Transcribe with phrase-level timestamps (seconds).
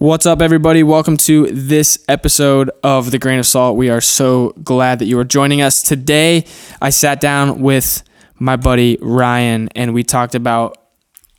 [0.00, 0.82] What's up, everybody?
[0.82, 3.76] Welcome to this episode of The Grain of Salt.
[3.76, 5.82] We are so glad that you are joining us.
[5.82, 6.46] Today,
[6.80, 8.02] I sat down with
[8.38, 10.78] my buddy Ryan and we talked about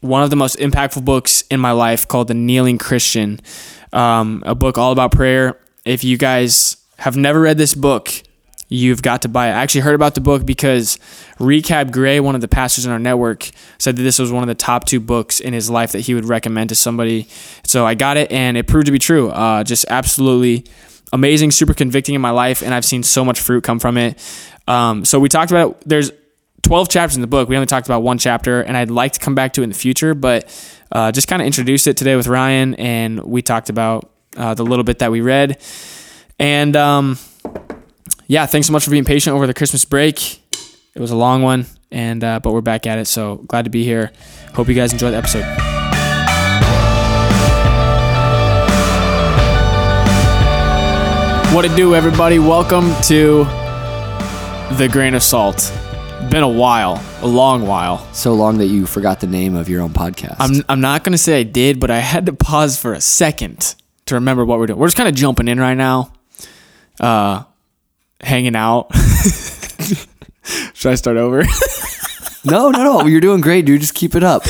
[0.01, 3.39] one of the most impactful books in my life called The Kneeling Christian,
[3.93, 5.59] um, a book all about prayer.
[5.83, 8.13] If you guys have never read this book,
[8.71, 9.51] you've got to buy it.
[9.51, 10.97] I actually heard about the book because
[11.39, 14.47] Recab Gray, one of the pastors in our network, said that this was one of
[14.47, 17.27] the top two books in his life that he would recommend to somebody.
[17.65, 19.29] So I got it, and it proved to be true.
[19.29, 20.65] Uh, just absolutely
[21.11, 24.17] amazing, super convicting in my life, and I've seen so much fruit come from it.
[24.69, 26.11] Um, so we talked about there's
[26.61, 27.49] 12 chapters in the book.
[27.49, 29.69] We only talked about one chapter, and I'd like to come back to it in
[29.71, 30.47] the future, but
[30.93, 34.63] uh, just kind of introduced it today with Ryan, and we talked about uh, the
[34.63, 35.61] little bit that we read.
[36.39, 37.17] And um,
[38.31, 40.41] yeah, thanks so much for being patient over the Christmas break.
[40.95, 43.05] It was a long one, and uh, but we're back at it.
[43.05, 44.13] So glad to be here.
[44.53, 45.43] Hope you guys enjoy the episode.
[51.53, 52.39] What it do, everybody?
[52.39, 53.43] Welcome to
[54.77, 55.69] the Grain of Salt.
[56.29, 57.97] Been a while, a long while.
[58.13, 60.37] So long that you forgot the name of your own podcast.
[60.39, 63.75] I'm I'm not gonna say I did, but I had to pause for a second
[64.05, 64.79] to remember what we're doing.
[64.79, 66.13] We're just kind of jumping in right now,
[67.01, 67.43] uh,
[68.23, 68.93] hanging out.
[70.73, 71.43] Should I start over?
[72.45, 73.05] no, no, no.
[73.05, 73.81] You're doing great, dude.
[73.81, 74.43] Just keep it up.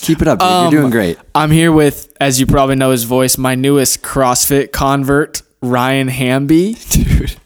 [0.00, 0.38] Keep it up.
[0.38, 0.48] Dude.
[0.48, 1.18] Um, You're doing great.
[1.34, 6.74] I'm here with, as you probably know his voice, my newest CrossFit convert, Ryan Hamby.
[6.90, 7.36] Dude.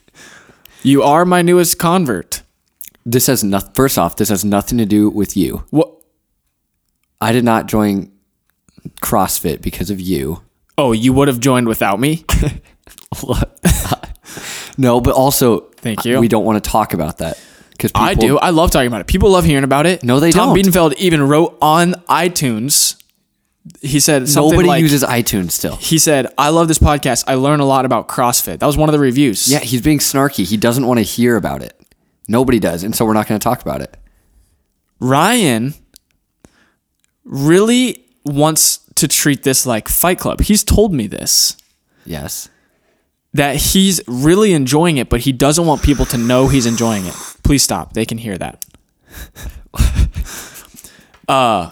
[0.83, 2.43] You are my newest convert.
[3.05, 3.73] This has nothing.
[3.73, 5.65] First off, this has nothing to do with you.
[5.71, 5.91] What?
[7.21, 8.13] I did not join
[9.03, 10.43] CrossFit because of you.
[10.79, 12.25] Oh, you would have joined without me.
[14.77, 16.21] No, but also, Thank you.
[16.21, 18.39] We don't want to talk about that because I do.
[18.39, 19.07] I love talking about it.
[19.07, 20.05] People love hearing about it.
[20.05, 20.65] No, they Tom don't.
[20.65, 22.97] Tom Biedenfeld even wrote on iTunes.
[23.81, 25.77] He said something Nobody like, uses iTunes still.
[25.77, 27.25] He said, "I love this podcast.
[27.27, 29.51] I learn a lot about CrossFit." That was one of the reviews.
[29.51, 30.45] Yeah, he's being snarky.
[30.45, 31.79] He doesn't want to hear about it.
[32.29, 33.97] Nobody does, and so we're not going to talk about it.
[34.99, 35.75] Ryan
[37.25, 40.41] really wants to treat this like Fight Club.
[40.41, 41.57] He's told me this
[42.05, 42.49] Yes.
[43.35, 47.15] That he's really enjoying it, but he doesn't want people to know he's enjoying it.
[47.45, 47.93] Please stop.
[47.93, 48.65] They can hear that.
[51.29, 51.71] uh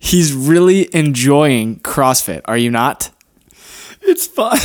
[0.00, 2.42] he's really enjoying CrossFit.
[2.44, 3.10] Are you not?
[4.02, 4.58] It's fine.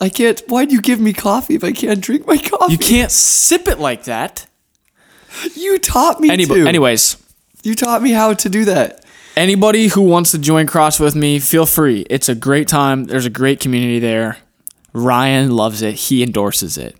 [0.00, 0.40] I can't.
[0.48, 2.72] Why'd you give me coffee if I can't drink my coffee?
[2.72, 4.46] You can't sip it like that.
[5.54, 6.66] You taught me Any- to.
[6.66, 7.16] anyways,
[7.62, 9.04] You taught me how to do that.
[9.36, 12.06] anybody who wants to join CrossFit with me, feel free.
[12.08, 13.04] It's a great time.
[13.04, 14.38] There's a great community there.
[14.92, 15.94] Ryan loves it.
[15.94, 16.96] He endorses it.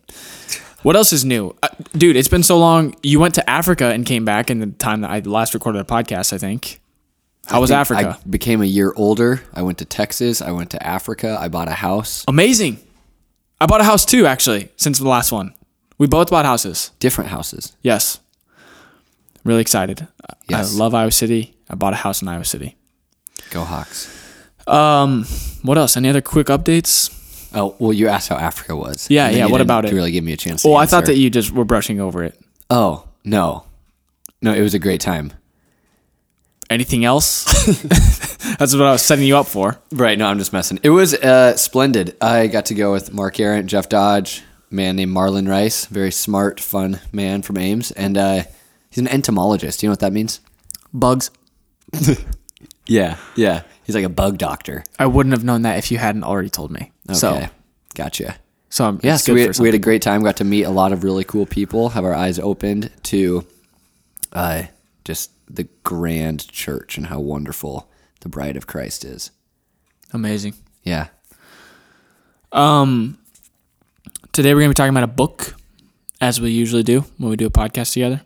[0.82, 1.56] What else is new?
[1.62, 2.94] Uh, dude, it's been so long.
[3.02, 5.84] You went to Africa and came back in the time that I last recorded a
[5.84, 6.80] podcast, I think.
[7.46, 8.18] How was I think Africa?
[8.24, 9.42] I became a year older.
[9.54, 10.40] I went to Texas.
[10.40, 11.36] I went to Africa.
[11.40, 12.24] I bought a house.
[12.28, 12.78] Amazing.
[13.60, 15.52] I bought a house too, actually, since the last one.
[15.96, 16.92] We both bought houses.
[17.00, 17.72] Different houses.
[17.82, 18.20] Yes.
[19.44, 20.06] Really excited.
[20.48, 20.74] Yes.
[20.74, 21.56] I love Iowa City.
[21.68, 22.76] I bought a house in Iowa City.
[23.50, 24.14] Go Hawks.
[24.66, 25.24] Um,
[25.62, 25.96] what else?
[25.96, 27.14] Any other quick updates?
[27.54, 29.08] Oh well, you asked how Africa was.
[29.10, 29.90] Yeah, yeah, what about it?
[29.90, 30.62] You really give me a chance.
[30.62, 32.38] To Oh, I thought that you just were brushing over it.
[32.70, 33.64] Oh no,
[34.42, 35.32] no, it was a great time.
[36.70, 37.44] Anything else?
[38.58, 39.78] That's what I was setting you up for.
[39.90, 40.18] Right.
[40.18, 40.78] No, I'm just messing.
[40.82, 42.14] It was uh, splendid.
[42.20, 46.10] I got to go with Mark Arendt, Jeff Dodge, a man named Marlon Rice, very
[46.12, 48.42] smart, fun man from Ames, and uh,
[48.90, 49.82] he's an entomologist.
[49.82, 50.40] You know what that means?
[50.92, 51.30] Bugs.
[52.88, 53.62] Yeah, yeah.
[53.84, 54.82] He's like a bug doctor.
[54.98, 56.90] I wouldn't have known that if you hadn't already told me.
[57.08, 57.46] Okay, So,
[57.94, 58.36] gotcha.
[58.70, 60.22] so I'm, Yeah, so we had, we had a great time.
[60.22, 61.90] Got to meet a lot of really cool people.
[61.90, 63.46] Have our eyes opened to
[64.32, 64.64] uh,
[65.04, 67.88] just the grand church and how wonderful
[68.20, 69.30] the bride of Christ is.
[70.12, 70.54] amazing.
[70.82, 71.08] Yeah.
[72.52, 73.18] Um,
[74.32, 75.54] today we're gonna be talking about a book,
[76.20, 78.22] as we usually do when we do a podcast together.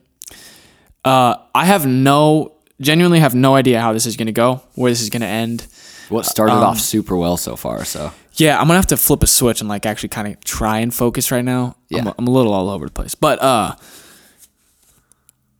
[1.04, 5.02] Uh, I have no, genuinely have no idea how this is gonna go, where this
[5.02, 5.66] is gonna end.
[6.08, 7.84] What started Um, off super well so far.
[7.84, 10.78] So Yeah, I'm gonna have to flip a switch and like actually kind of try
[10.78, 11.76] and focus right now.
[11.92, 12.12] I'm, Yeah.
[12.18, 13.74] I'm a little all over the place, but uh,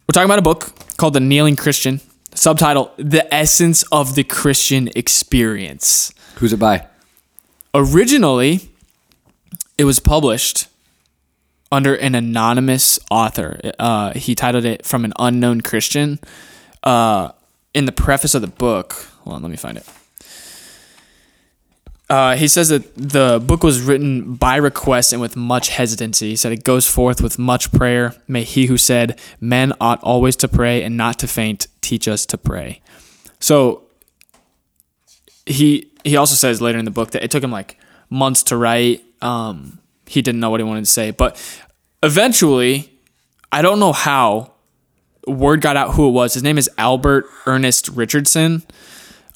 [0.09, 2.01] we're talking about a book called The Kneeling Christian.
[2.35, 6.13] Subtitle: The Essence of the Christian Experience.
[6.37, 6.87] who's it by?
[7.75, 8.71] Originally,
[9.77, 10.69] it was published
[11.71, 13.61] under an anonymous author.
[13.79, 16.19] Uh, he titled it "From an Unknown Christian."
[16.83, 17.33] Uh,
[17.75, 18.93] in the preface of the book,
[19.25, 19.87] hold on, let me find it.
[22.13, 26.29] Uh, he says that the book was written by request and with much hesitancy.
[26.29, 28.15] He said it goes forth with much prayer.
[28.29, 32.27] May he who said, Men ought always to pray and not to faint, teach us
[32.27, 32.83] to pray.
[33.41, 33.85] So
[35.47, 37.79] he he also says later in the book that it took him like
[38.11, 39.03] months to write.
[39.23, 41.41] Um, he didn't know what he wanted to say, but
[42.03, 42.93] eventually,
[43.51, 44.53] I don't know how,
[45.27, 46.35] word got out who it was.
[46.35, 48.65] His name is Albert Ernest Richardson.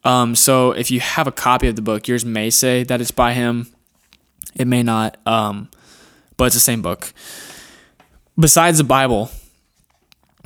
[0.06, 3.10] Um, so if you have a copy of the book, yours may say that it's
[3.10, 3.68] by him.
[4.54, 5.68] It may not, um,
[6.36, 7.12] but it's the same book.
[8.38, 9.30] Besides the Bible,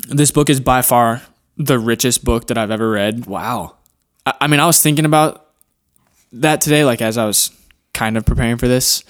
[0.08, 1.22] this book is by far
[1.56, 3.26] the richest book that I've ever read.
[3.26, 3.76] Wow.
[4.24, 5.46] I, I mean, I was thinking about
[6.32, 7.50] that today, like as I was
[7.92, 9.04] kind of preparing for this,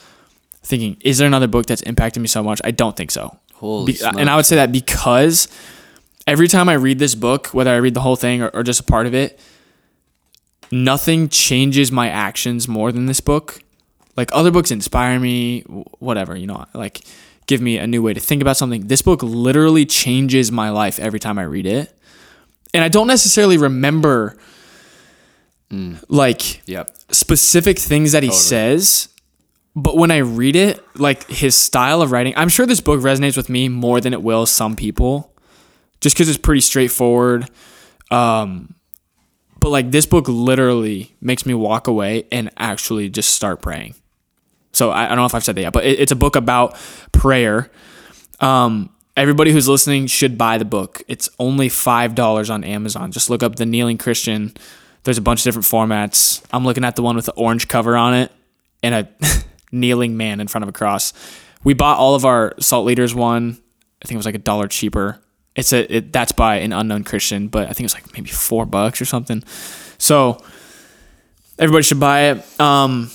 [0.63, 2.61] thinking, is there another book that's impacted me so much?
[2.65, 3.39] I don't think so.
[3.55, 4.17] Holy Be- smokes.
[4.19, 5.49] and I would say that because
[6.27, 8.81] every time I read this book, whether I read the whole thing or, or just
[8.81, 9.39] a part of it,
[10.71, 13.61] nothing changes my actions more than this book.
[14.17, 15.61] Like other books inspire me,
[15.99, 17.03] whatever, you know, like
[17.47, 18.87] give me a new way to think about something.
[18.87, 21.93] This book literally changes my life every time I read it.
[22.73, 24.37] And I don't necessarily remember
[26.09, 26.91] like Yep.
[27.13, 29.09] specific things that he says,
[29.77, 33.37] but when I read it, like his style of writing, I'm sure this book resonates
[33.37, 35.33] with me more than it will some people,
[36.01, 37.49] just because it's pretty straightforward.
[38.11, 38.75] Um,
[39.61, 43.95] but like this book literally makes me walk away and actually just start praying.
[44.73, 46.37] So I, I don't know if I've said that yet, but it, it's a book
[46.37, 46.77] about
[47.13, 47.71] prayer.
[48.41, 51.03] Um, everybody who's listening should buy the book.
[51.07, 53.13] It's only five dollars on Amazon.
[53.13, 54.55] Just look up the Kneeling Christian.
[55.05, 56.43] There's a bunch of different formats.
[56.53, 58.33] I'm looking at the one with the orange cover on it
[58.83, 59.09] and a
[59.73, 61.13] kneeling man in front of a cross.
[61.65, 63.59] We bought all of our Salt Leaders one.
[64.03, 65.21] I think it was like a dollar cheaper.
[65.57, 68.67] It's a it, that's by an unknown Christian, but I think it's like maybe four
[68.67, 69.43] bucks or something.
[69.99, 70.43] So
[71.59, 72.61] everybody should buy it.
[72.61, 73.11] Um,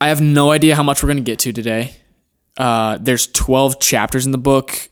[0.00, 1.94] I have no idea how much we're gonna get to today.
[2.56, 4.88] Uh, there's 12 chapters in the book.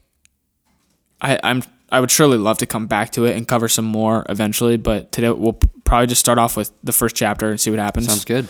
[1.21, 4.25] I, I'm I would surely love to come back to it and cover some more
[4.31, 7.79] eventually, but today we'll probably just start off with the first chapter and see what
[7.79, 8.07] happens.
[8.07, 8.49] Sounds good.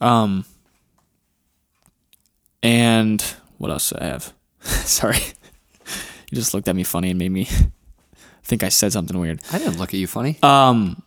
[0.00, 0.44] Um,
[2.62, 3.20] and
[3.58, 4.32] what else do I have?
[4.60, 5.18] Sorry,
[6.36, 7.48] just looked at me funny and made me
[8.44, 9.40] think I said something weird.
[9.52, 10.38] I didn't look at you funny.
[10.42, 11.02] Um,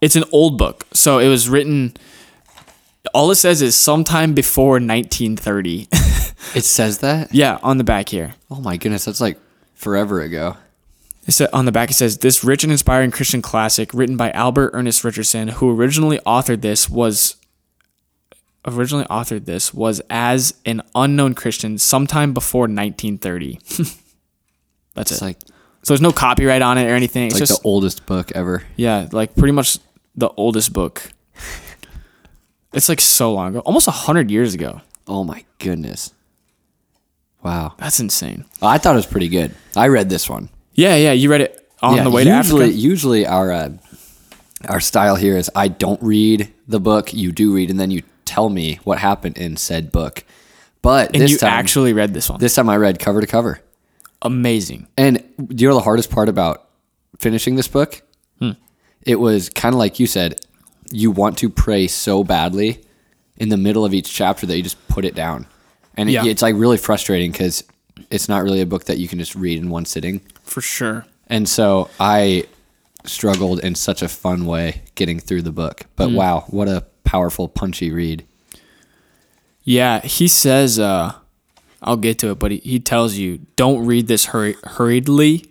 [0.00, 1.94] it's an old book, so it was written.
[3.14, 5.88] All it says is sometime before 1930.
[6.54, 7.34] it says that?
[7.34, 8.34] yeah, on the back here.
[8.50, 9.38] Oh my goodness, that's like
[9.74, 10.56] forever ago.
[11.26, 14.30] It said, on the back it says this rich and inspiring Christian classic written by
[14.32, 17.36] Albert Ernest Richardson, who originally authored this was
[18.66, 23.58] originally authored this was as an unknown Christian sometime before 1930.
[24.94, 25.24] That's It's it.
[25.24, 25.38] like
[25.82, 27.26] so there's no copyright on it or anything.
[27.26, 28.62] It's like just the oldest book ever.
[28.76, 29.78] yeah, like pretty much
[30.14, 31.02] the oldest book.
[32.72, 34.80] It's like so long ago, almost hundred years ago.
[35.08, 36.12] Oh my goodness.
[37.42, 37.74] Wow.
[37.78, 38.44] That's insane.
[38.62, 39.54] I thought it was pretty good.
[39.76, 40.50] I read this one.
[40.74, 41.10] Yeah, yeah.
[41.10, 42.78] You read it on yeah, the way to usually, Africa.
[42.78, 43.70] Usually our uh,
[44.68, 48.02] our style here is I don't read the book, you do read, and then you
[48.30, 50.24] tell me what happened in said book.
[50.82, 52.38] But And this you time, actually read this one.
[52.40, 53.60] this time I read cover to cover.
[54.22, 54.86] Amazing.
[54.96, 56.68] And do you know the hardest part about
[57.18, 58.02] finishing this book?
[58.38, 58.52] Hmm.
[59.02, 60.40] It was kind of like you said,
[60.92, 62.80] you want to pray so badly
[63.36, 65.46] in the middle of each chapter that you just put it down.
[65.96, 67.64] And it- it's like really frustrating because
[68.10, 70.20] it's not really a book that you can just read in one sitting.
[70.42, 71.06] For sure.
[71.26, 72.44] And so I
[73.04, 75.84] struggled in such a fun way getting through the book.
[75.96, 76.14] But Hmm.
[76.16, 78.24] wow, what a powerful, punchy read.
[79.64, 81.12] Yeah, he says, uh,
[81.82, 85.44] I'll get to it, but he, he tells you don't read this hurriedly.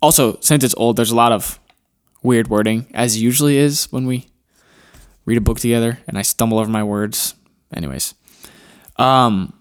[0.00, 1.60] Also, since it's old, there's a lot of
[2.22, 4.30] weird wording, as usually is when we
[5.26, 7.34] read a book together, and I stumble over my words.
[7.74, 8.14] Anyways,
[8.96, 9.52] um,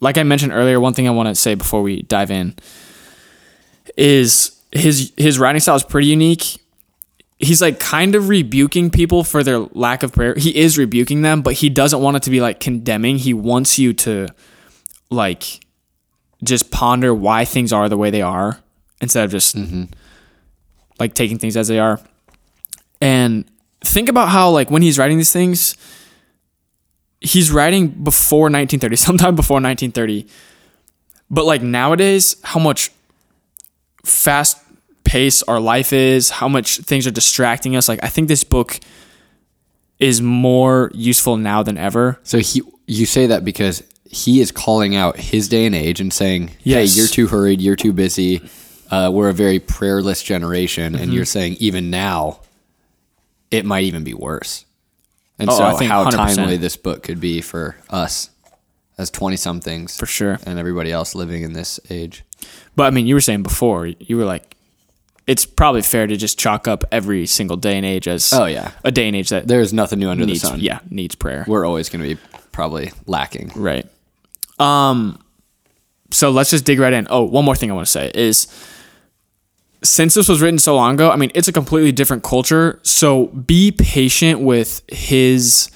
[0.00, 2.54] like I mentioned earlier, one thing I want to say before we dive in
[3.96, 6.58] is his his writing style is pretty unique.
[7.38, 10.34] He's like kind of rebuking people for their lack of prayer.
[10.36, 13.18] He is rebuking them, but he doesn't want it to be like condemning.
[13.18, 14.28] He wants you to
[15.10, 15.60] like
[16.42, 18.60] just ponder why things are the way they are
[19.00, 19.84] instead of just mm-hmm.
[20.98, 22.00] like taking things as they are.
[23.00, 23.44] And
[23.82, 25.76] think about how like when he's writing these things,
[27.20, 30.26] he's writing before 1930, sometime before 1930.
[31.30, 32.90] But like nowadays, how much
[34.04, 34.58] fast
[35.06, 37.88] pace our life is, how much things are distracting us.
[37.88, 38.78] Like I think this book
[39.98, 42.18] is more useful now than ever.
[42.22, 46.12] So he, you say that because he is calling out his day and age and
[46.12, 46.94] saying, Yes.
[46.94, 47.60] "Hey, you're too hurried.
[47.60, 48.42] You're too busy.
[48.90, 51.02] Uh, we're a very prayerless generation." Mm-hmm.
[51.02, 52.40] And you're saying even now,
[53.50, 54.64] it might even be worse.
[55.38, 56.10] And Oh, so, I think how 100%.
[56.36, 58.30] timely this book could be for us
[58.98, 60.38] as twenty somethings, For sure.
[60.46, 62.24] and everybody else living in this age.
[62.74, 64.55] But I mean, you were saying before, you were like,
[65.26, 68.72] it's probably fair to just chalk up every single day and age as Oh, yeah.
[68.84, 70.60] a day and age that There is nothing new under needs the sun.
[70.60, 71.44] yeah needs prayer.
[71.48, 72.20] We're always going to be
[72.52, 73.50] probably lacking.
[73.56, 73.86] Right.
[74.58, 75.18] Um
[76.12, 77.06] so let's just dig right in.
[77.10, 78.46] Oh, one more thing I want to say is
[79.82, 83.26] since this was written so long ago, I mean, it's a completely different culture, so
[83.26, 85.70] be patient with his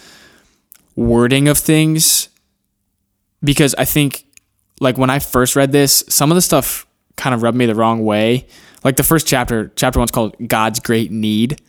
[0.96, 2.28] wording of things
[3.42, 4.24] because I think
[4.80, 7.74] like when I first read this, some of the stuff kind of rubbed me the
[7.74, 8.46] wrong way.
[8.84, 11.60] Like the first chapter, chapter one's called God's Great Need.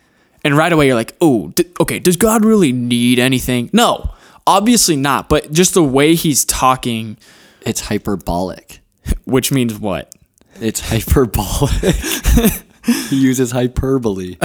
[0.44, 3.70] And right away you're like, oh, d- okay, does God really need anything?
[3.74, 4.12] No,
[4.48, 5.30] obviously not.
[5.30, 7.18] But just the way he's talking,
[7.66, 8.80] It's hyperbolic.
[9.26, 10.12] which means what?
[10.60, 11.96] It's hyperbolic.
[13.10, 14.38] he uses hyperbole.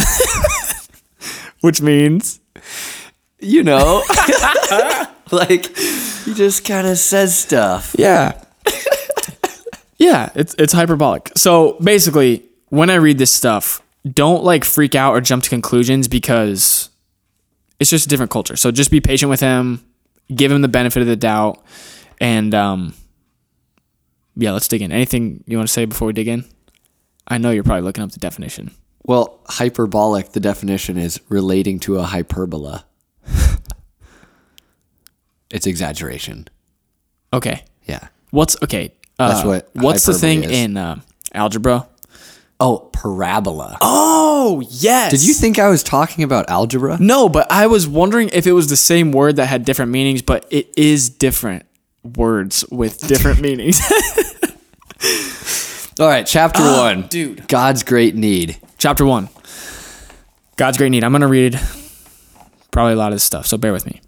[1.61, 2.40] Which means
[3.40, 4.02] You know?
[5.30, 7.94] like, he just kind of says stuff.
[7.99, 8.40] Yeah.
[9.99, 11.32] yeah, it's it's hyperbolic.
[11.37, 16.08] So basically, when I read this stuff, don't like freak out or jump to conclusions
[16.08, 16.90] because
[17.80, 18.56] it's just a different culture.
[18.56, 19.85] So just be patient with him,
[20.35, 21.64] give him the benefit of the doubt,
[22.20, 22.94] and um
[24.37, 24.92] yeah, let's dig in.
[24.92, 26.44] Anything you want to say before we dig in?
[27.26, 28.70] I know you're probably looking up the definition.
[29.04, 32.85] Well, hyperbolic, the definition is relating to a hyperbola.
[35.50, 36.49] it's exaggeration.
[37.32, 37.64] Okay.
[37.85, 38.08] Yeah.
[38.30, 38.92] What's okay?
[39.18, 40.50] Uh, That's what What's the thing is.
[40.50, 41.00] in uh,
[41.32, 41.88] algebra?
[42.58, 43.76] Oh, parabola.
[43.80, 45.10] Oh yes.
[45.10, 46.96] Did you think I was talking about algebra?
[46.98, 50.22] No, but I was wondering if it was the same word that had different meanings,
[50.22, 51.66] but it is different
[52.02, 53.80] words with different meanings.
[56.00, 57.08] All right, chapter ah, one.
[57.08, 57.48] dude.
[57.48, 58.58] God's great need.
[58.78, 59.28] Chapter one
[60.56, 61.04] God's great need.
[61.04, 61.60] I'm going to read
[62.70, 64.00] probably a lot of this stuff, so bear with me.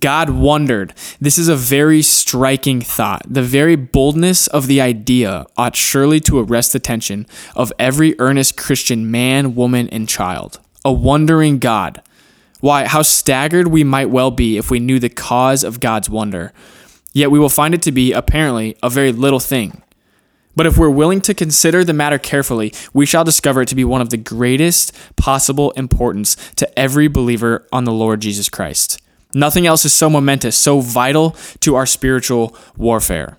[0.00, 0.94] God wondered.
[1.20, 3.22] This is a very striking thought.
[3.28, 8.56] The very boldness of the idea ought surely to arrest the attention of every earnest
[8.56, 10.58] Christian man, woman, and child.
[10.84, 12.02] A wondering God.
[12.60, 16.52] Why, how staggered we might well be if we knew the cause of God's wonder.
[17.12, 19.82] Yet we will find it to be, apparently, a very little thing.
[20.56, 23.84] But if we're willing to consider the matter carefully, we shall discover it to be
[23.84, 29.00] one of the greatest possible importance to every believer on the Lord Jesus Christ.
[29.36, 33.36] Nothing else is so momentous, so vital to our spiritual warfare.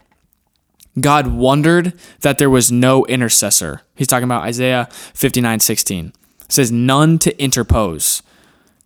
[1.01, 3.81] God wondered that there was no intercessor.
[3.95, 6.13] He's talking about Isaiah 59 16.
[6.41, 8.21] It says, none to interpose.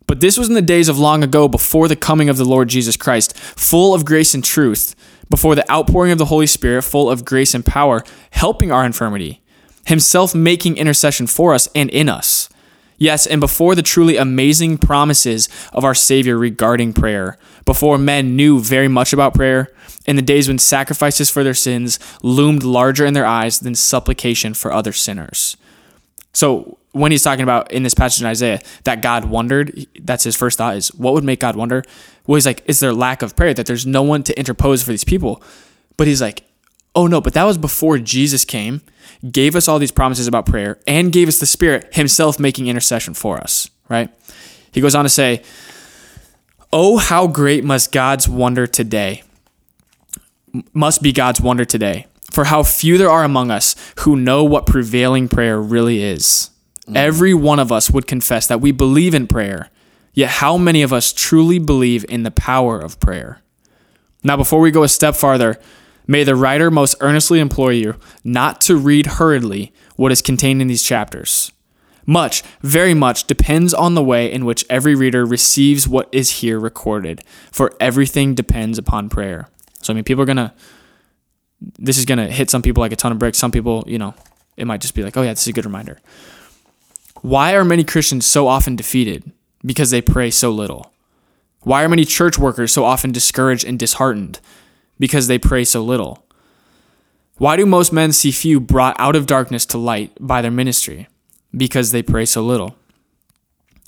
[0.06, 2.68] But this was in the days of long ago, before the coming of the Lord
[2.68, 4.94] Jesus Christ, full of grace and truth,
[5.28, 9.42] before the outpouring of the Holy Spirit, full of grace and power, helping our infirmity,
[9.86, 12.48] Himself making intercession for us and in us.
[12.98, 18.60] Yes, and before the truly amazing promises of our Savior regarding prayer, before men knew
[18.60, 19.72] very much about prayer,
[20.06, 24.54] in the days when sacrifices for their sins loomed larger in their eyes than supplication
[24.54, 25.56] for other sinners.
[26.32, 30.36] So when he's talking about in this passage in Isaiah that God wondered, that's his
[30.36, 31.84] first thought is what would make God wonder?
[32.26, 34.90] Well, he's like, is there lack of prayer that there's no one to interpose for
[34.90, 35.42] these people?
[35.96, 36.44] But he's like,
[36.94, 38.82] oh no, but that was before Jesus came,
[39.30, 43.14] gave us all these promises about prayer, and gave us the Spirit himself making intercession
[43.14, 44.10] for us, right?
[44.72, 45.42] He goes on to say,
[46.72, 49.22] Oh, how great must God's wonder today,
[50.72, 54.66] must be God's wonder today, for how few there are among us who know what
[54.66, 56.50] prevailing prayer really is.
[56.86, 56.96] Mm.
[56.96, 59.70] Every one of us would confess that we believe in prayer,
[60.14, 63.42] yet how many of us truly believe in the power of prayer?
[64.24, 65.60] Now, before we go a step farther,
[66.06, 70.68] may the writer most earnestly implore you not to read hurriedly what is contained in
[70.68, 71.52] these chapters.
[72.04, 76.58] Much, very much, depends on the way in which every reader receives what is here
[76.58, 79.48] recorded, for everything depends upon prayer.
[79.80, 80.52] So, I mean, people are going to,
[81.78, 83.38] this is going to hit some people like a ton of bricks.
[83.38, 84.14] Some people, you know,
[84.56, 86.00] it might just be like, oh, yeah, this is a good reminder.
[87.20, 89.30] Why are many Christians so often defeated?
[89.64, 90.92] Because they pray so little.
[91.60, 94.40] Why are many church workers so often discouraged and disheartened?
[95.02, 96.24] Because they pray so little.
[97.36, 101.08] Why do most men see few brought out of darkness to light by their ministry?
[101.56, 102.76] Because they pray so little.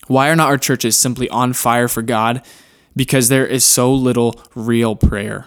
[0.09, 2.44] Why are not our churches simply on fire for God?
[2.97, 5.47] Because there is so little real prayer.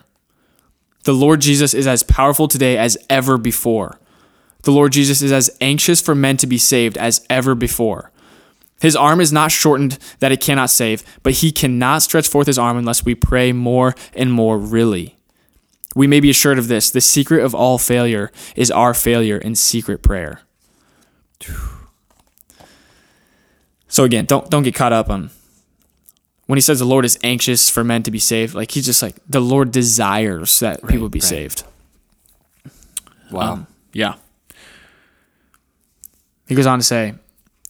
[1.04, 4.00] The Lord Jesus is as powerful today as ever before.
[4.64, 8.14] The Lord Jesus is as anxious for men to be saved as ever before.
[8.80, 12.58] His arm is not shortened that it cannot save, but he cannot stretch forth his
[12.58, 15.17] arm unless we pray more and more really.
[15.98, 19.56] We may be assured of this the secret of all failure is our failure in
[19.56, 20.42] secret prayer.
[23.88, 25.32] So again, don't don't get caught up on
[26.46, 29.02] when he says the Lord is anxious for men to be saved, like he's just
[29.02, 31.24] like the Lord desires that people be right.
[31.24, 31.64] saved.
[33.32, 33.54] Wow.
[33.54, 34.16] Um, yeah.
[36.48, 37.16] He goes on to say,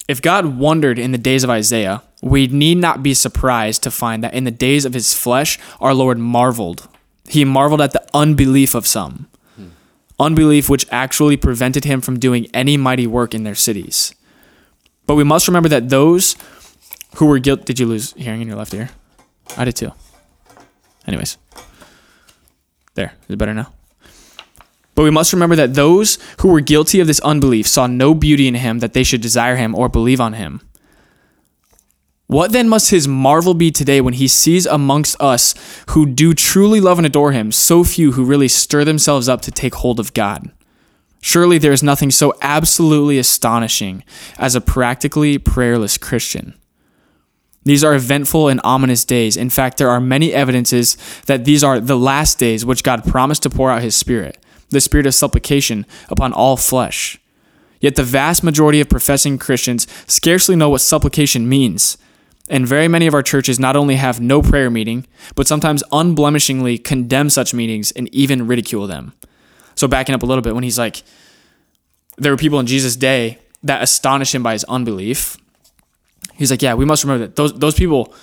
[0.09, 4.21] if God wondered in the days of Isaiah, we need not be surprised to find
[4.23, 6.87] that in the days of his flesh, our Lord marveled.
[7.27, 9.67] He marveled at the unbelief of some, hmm.
[10.19, 14.15] unbelief which actually prevented him from doing any mighty work in their cities.
[15.05, 16.35] But we must remember that those
[17.15, 17.63] who were guilty.
[17.63, 18.89] Did you lose hearing in your left ear?
[19.57, 19.91] I did too.
[21.07, 21.37] Anyways,
[22.95, 23.13] there.
[23.27, 23.71] Is it better now?
[24.95, 28.47] But we must remember that those who were guilty of this unbelief saw no beauty
[28.47, 30.66] in him that they should desire him or believe on him.
[32.27, 35.55] What then must his marvel be today when he sees amongst us
[35.89, 39.51] who do truly love and adore him so few who really stir themselves up to
[39.51, 40.51] take hold of God?
[41.21, 44.03] Surely there is nothing so absolutely astonishing
[44.37, 46.53] as a practically prayerless Christian.
[47.63, 49.35] These are eventful and ominous days.
[49.35, 53.43] In fact, there are many evidences that these are the last days which God promised
[53.43, 54.37] to pour out his Spirit
[54.69, 57.19] the spirit of supplication upon all flesh.
[57.79, 61.97] Yet the vast majority of professing Christians scarcely know what supplication means.
[62.49, 66.81] And very many of our churches not only have no prayer meeting, but sometimes unblemishingly
[66.83, 69.13] condemn such meetings and even ridicule them.
[69.75, 71.03] So, backing up a little bit, when he's like,
[72.17, 75.37] there were people in Jesus' day that astonished him by his unbelief.
[76.35, 78.13] He's like, yeah, we must remember that those, those people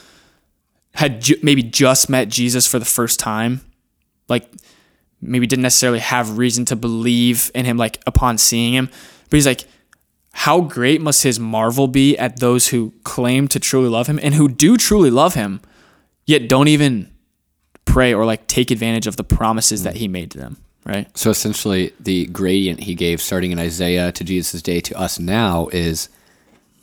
[0.95, 3.61] had ju- maybe just met Jesus for the first time.
[4.29, 4.49] Like,
[5.21, 8.87] maybe didn't necessarily have reason to believe in him like upon seeing him.
[9.31, 9.65] But he's like,
[10.39, 14.35] how great must his marvel be at those who claim to truly love him and
[14.35, 15.61] who do truly love him,
[16.27, 17.11] yet don't even
[17.85, 21.07] pray or like take advantage of the promises that he made to them, right?
[21.17, 25.69] So essentially, the gradient he gave starting in Isaiah to Jesus' day to us now
[25.73, 26.09] is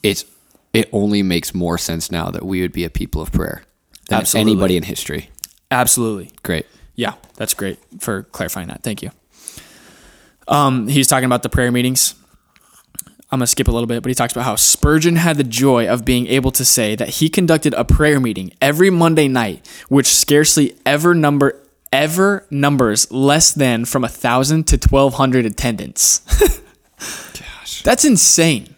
[0.02, 0.24] it's
[0.72, 3.64] it only makes more sense now that we would be a people of prayer
[4.08, 4.52] than Absolutely.
[4.54, 5.30] anybody in history.
[5.70, 6.32] Absolutely.
[6.44, 6.66] Great.
[6.96, 8.82] Yeah, that's great for clarifying that.
[8.82, 9.12] Thank you.
[10.48, 12.16] Um, he's talking about the prayer meetings.
[13.32, 15.46] I'm going to skip a little bit, but he talks about how Spurgeon had the
[15.46, 19.66] joy of being able to say that he conducted a prayer meeting every Monday night,
[19.88, 21.58] which scarcely ever number
[21.94, 26.20] ever numbers less than from a thousand to twelve hundred attendants.
[27.00, 27.84] Gosh.
[27.84, 28.76] That's insane.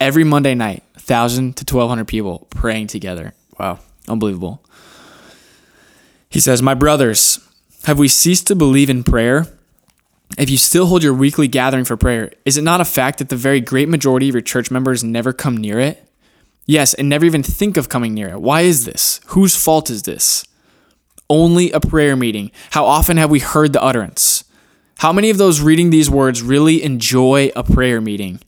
[0.00, 3.32] Every Monday night, thousand to twelve hundred people praying together.
[3.60, 4.60] Wow, unbelievable.
[6.28, 7.38] He says, My brothers,
[7.84, 9.46] have we ceased to believe in prayer?
[10.38, 13.28] If you still hold your weekly gathering for prayer, is it not a fact that
[13.28, 16.08] the very great majority of your church members never come near it?
[16.64, 18.40] Yes, and never even think of coming near it.
[18.40, 19.20] Why is this?
[19.28, 20.44] Whose fault is this?
[21.28, 22.50] Only a prayer meeting.
[22.70, 24.44] How often have we heard the utterance?
[24.98, 28.40] How many of those reading these words really enjoy a prayer meeting?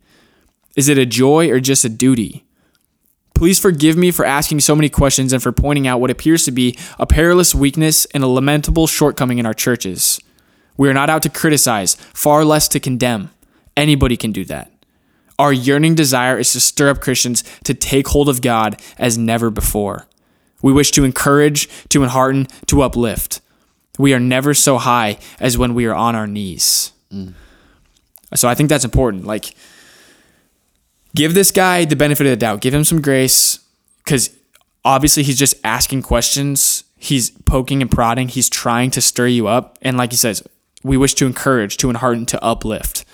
[0.76, 2.44] Is it a joy or just a duty?
[3.34, 6.52] Please forgive me for asking so many questions and for pointing out what appears to
[6.52, 10.20] be a perilous weakness and a lamentable shortcoming in our churches.
[10.76, 13.30] We are not out to criticize, far less to condemn.
[13.76, 14.70] Anybody can do that.
[15.38, 19.50] Our yearning desire is to stir up Christians to take hold of God as never
[19.50, 20.06] before.
[20.62, 23.40] We wish to encourage, to enhearten, to uplift.
[23.98, 26.92] We are never so high as when we are on our knees.
[27.12, 27.34] Mm.
[28.34, 29.24] So I think that's important.
[29.24, 29.54] Like,
[31.14, 32.60] give this guy the benefit of the doubt.
[32.60, 33.60] Give him some grace
[33.98, 34.36] because
[34.84, 36.84] obviously he's just asking questions.
[36.96, 38.28] He's poking and prodding.
[38.28, 39.78] He's trying to stir you up.
[39.82, 40.42] And like he says,
[40.84, 43.04] we wish to encourage, to enhearten, to uplift.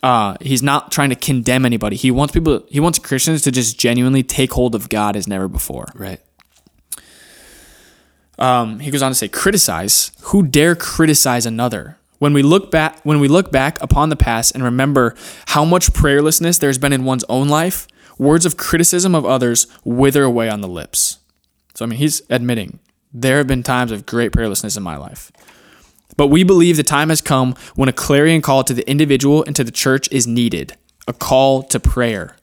[0.00, 1.96] Uh, he's not trying to condemn anybody.
[1.96, 2.64] He wants people.
[2.68, 5.86] He wants Christians to just genuinely take hold of God as never before.
[5.96, 6.20] Right.
[8.38, 10.12] Um, he goes on to say, criticize.
[10.20, 11.98] Who dare criticize another?
[12.20, 15.16] When we look back, when we look back upon the past and remember
[15.48, 20.24] how much prayerlessness there's been in one's own life, words of criticism of others wither
[20.24, 21.18] away on the lips.
[21.74, 22.80] So I mean, he's admitting
[23.12, 25.32] there have been times of great prayerlessness in my life.
[26.18, 29.54] But we believe the time has come when a clarion call to the individual and
[29.54, 30.76] to the church is needed,
[31.06, 32.36] a call to prayer.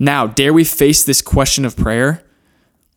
[0.00, 2.24] Now, dare we face this question of prayer?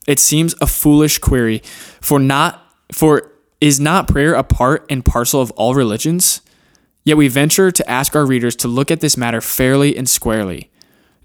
[0.07, 1.59] It seems a foolish query,
[2.01, 6.41] for not for is not prayer a part and parcel of all religions?
[7.03, 10.71] Yet we venture to ask our readers to look at this matter fairly and squarely.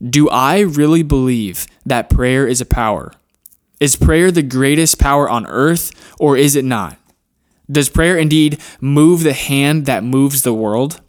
[0.02, 3.12] Do I really believe that prayer is a power?
[3.80, 6.98] Is prayer the greatest power on earth, or is it not?
[7.70, 11.00] Does prayer indeed move the hand that moves the world?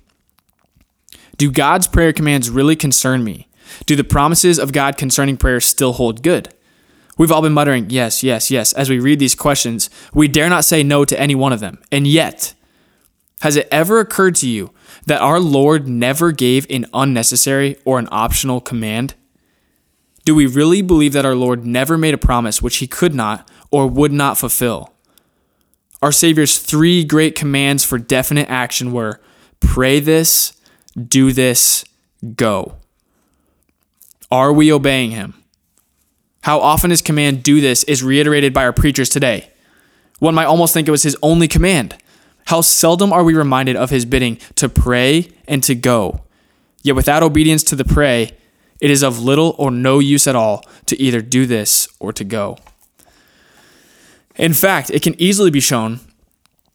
[1.38, 3.48] Do God's prayer commands really concern me?
[3.86, 6.50] Do the promises of God concerning prayer still hold good?
[7.18, 9.90] We've all been muttering, yes, yes, yes, as we read these questions.
[10.14, 11.80] We dare not say no to any one of them.
[11.92, 12.54] And yet,
[13.42, 14.72] has it ever occurred to you
[15.06, 19.16] that our Lord never gave an unnecessary or an optional command?
[20.26, 23.50] Do we really believe that our Lord never made a promise which he could not
[23.72, 24.94] or would not fulfill?
[26.02, 29.20] Our Savior's three great commands for definite action were
[29.60, 30.54] pray this,
[30.96, 31.84] do this,
[32.36, 32.76] go.
[34.30, 35.34] Are we obeying him?
[36.42, 39.52] How often his command, do this, is reiterated by our preachers today.
[40.20, 41.98] One might almost think it was his only command.
[42.46, 46.22] How seldom are we reminded of his bidding to pray and to go?
[46.84, 48.32] Yet without obedience to the pray,
[48.80, 52.24] it is of little or no use at all to either do this or to
[52.24, 52.58] go.
[54.38, 56.00] In fact, it can easily be shown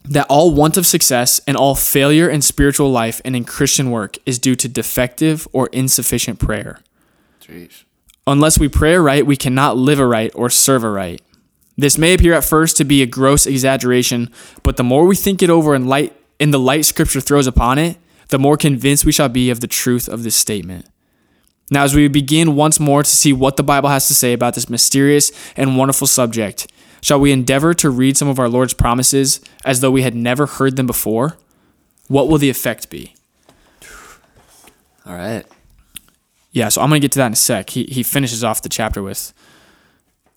[0.04, 4.18] that all want of success and all failure in spiritual life and in Christian work
[4.26, 6.80] is due to defective or insufficient prayer.
[7.40, 7.84] Jeez.
[8.26, 11.22] Unless we pray aright, we cannot live aright or serve aright.
[11.76, 14.30] This may appear at first to be a gross exaggeration,
[14.62, 17.78] but the more we think it over in light in the light scripture throws upon
[17.78, 17.96] it,
[18.28, 20.86] the more convinced we shall be of the truth of this statement.
[21.70, 24.54] Now, as we begin once more to see what the Bible has to say about
[24.54, 26.66] this mysterious and wonderful subject,
[27.02, 30.46] shall we endeavor to read some of our Lord's promises as though we had never
[30.46, 31.36] heard them before?
[32.08, 33.14] What will the effect be?
[35.04, 35.44] All right.
[36.52, 37.70] Yeah, so I'm going to get to that in a sec.
[37.70, 39.32] He, he finishes off the chapter with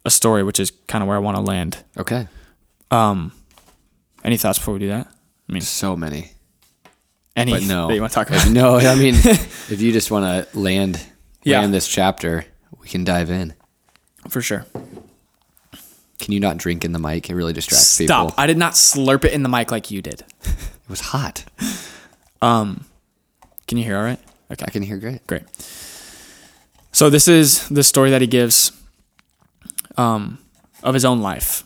[0.05, 1.77] a story, which is kind of where I want to land.
[1.97, 2.27] Okay.
[2.89, 3.31] Um,
[4.23, 5.07] any thoughts before we do that?
[5.49, 6.31] I mean, So many.
[7.35, 7.87] any But no.
[7.87, 8.49] that you want to talk about?
[8.49, 11.01] no, I mean, if you just want to land
[11.43, 11.59] Yeah.
[11.59, 12.45] land this chapter,
[12.79, 13.53] we can dive in.
[14.29, 14.65] For sure.
[16.19, 17.29] Can you not drink in the mic?
[17.29, 17.99] It really distracts Stop.
[17.99, 18.29] people.
[18.29, 18.39] Stop.
[18.39, 20.23] I did not slurp it in the mic like you did.
[20.43, 21.43] It was hot.
[22.41, 22.85] Um,
[23.67, 24.19] can you hear all right?
[24.51, 24.63] Okay.
[24.67, 25.25] I can hear great.
[25.27, 25.43] Great.
[26.91, 28.71] So this is the story that he gives
[29.97, 30.37] um,
[30.83, 31.63] of his own life.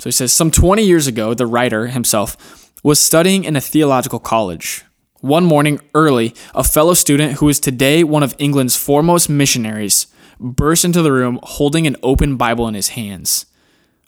[0.00, 4.18] So he says, some 20 years ago, the writer himself was studying in a theological
[4.18, 4.84] college.
[5.20, 10.84] One morning early, a fellow student who is today one of England's foremost missionaries burst
[10.84, 13.46] into the room holding an open Bible in his hands.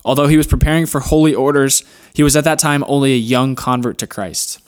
[0.07, 1.83] Although he was preparing for holy orders,
[2.15, 4.61] he was at that time only a young convert to Christ.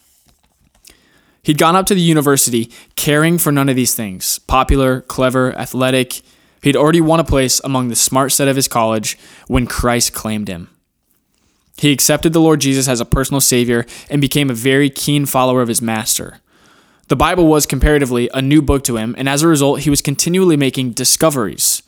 [1.44, 6.22] He'd gone up to the university caring for none of these things popular, clever, athletic.
[6.62, 10.48] He'd already won a place among the smart set of his college when Christ claimed
[10.48, 10.70] him.
[11.76, 15.62] He accepted the Lord Jesus as a personal Savior and became a very keen follower
[15.62, 16.40] of his Master.
[17.06, 20.02] The Bible was comparatively a new book to him, and as a result, he was
[20.02, 21.84] continually making discoveries.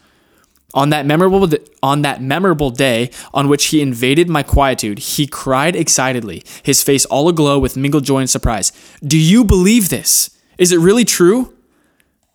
[0.72, 1.48] On that memorable
[1.82, 7.04] on that memorable day on which he invaded my quietude, he cried excitedly, his face
[7.06, 8.72] all aglow with mingled joy and surprise.
[9.04, 10.30] "Do you believe this?
[10.58, 11.52] Is it really true?"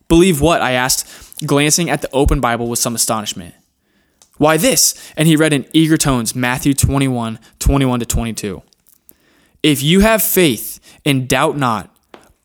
[0.07, 1.07] "Believe what?" I asked,
[1.45, 3.53] glancing at the open Bible with some astonishment.
[4.37, 8.61] "Why this?" And he read in eager tones Matthew 21, 21 to 22.
[9.63, 11.89] If you have faith and doubt not,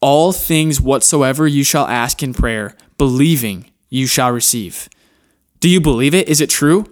[0.00, 4.88] all things whatsoever you shall ask in prayer, believing, you shall receive.
[5.60, 6.28] Do you believe it?
[6.28, 6.86] Is it true?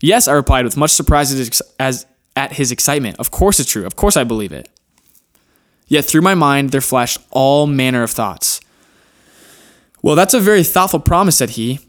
[0.00, 1.32] Yes, I replied with much surprise
[1.78, 2.06] as,
[2.36, 3.18] at his excitement.
[3.18, 3.86] Of course it's true.
[3.86, 4.68] Of course I believe it.
[5.88, 8.60] Yet through my mind there flashed all manner of thoughts.
[10.02, 11.80] Well, that's a very thoughtful promise, said he.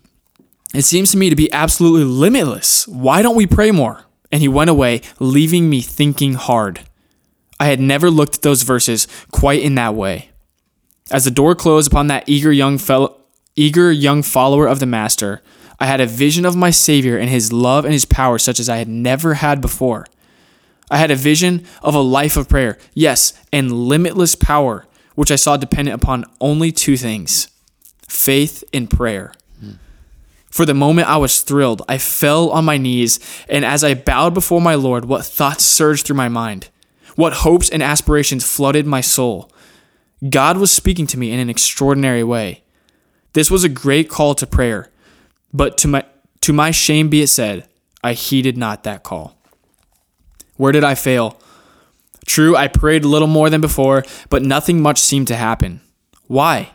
[0.73, 2.87] It seems to me to be absolutely limitless.
[2.87, 4.05] Why don't we pray more?
[4.31, 6.81] And he went away, leaving me thinking hard.
[7.59, 10.29] I had never looked at those verses quite in that way.
[11.11, 13.17] As the door closed upon that eager young fellow,
[13.55, 15.41] eager young follower of the master,
[15.81, 18.69] I had a vision of my Savior and his love and his power such as
[18.69, 20.05] I had never had before.
[20.91, 25.37] I had a vision of a life of prayer, yes, and limitless power, which I
[25.37, 27.47] saw dependent upon only two things
[28.07, 29.33] faith and prayer.
[30.51, 31.81] For the moment, I was thrilled.
[31.89, 36.05] I fell on my knees, and as I bowed before my Lord, what thoughts surged
[36.05, 36.69] through my mind?
[37.15, 39.51] What hopes and aspirations flooded my soul?
[40.29, 42.61] God was speaking to me in an extraordinary way.
[43.33, 44.90] This was a great call to prayer,
[45.53, 46.03] but to my
[46.41, 47.67] to my shame be it said,
[48.03, 49.37] I heeded not that call.
[50.57, 51.39] Where did I fail?
[52.25, 55.81] True, I prayed a little more than before, but nothing much seemed to happen.
[56.27, 56.71] Why?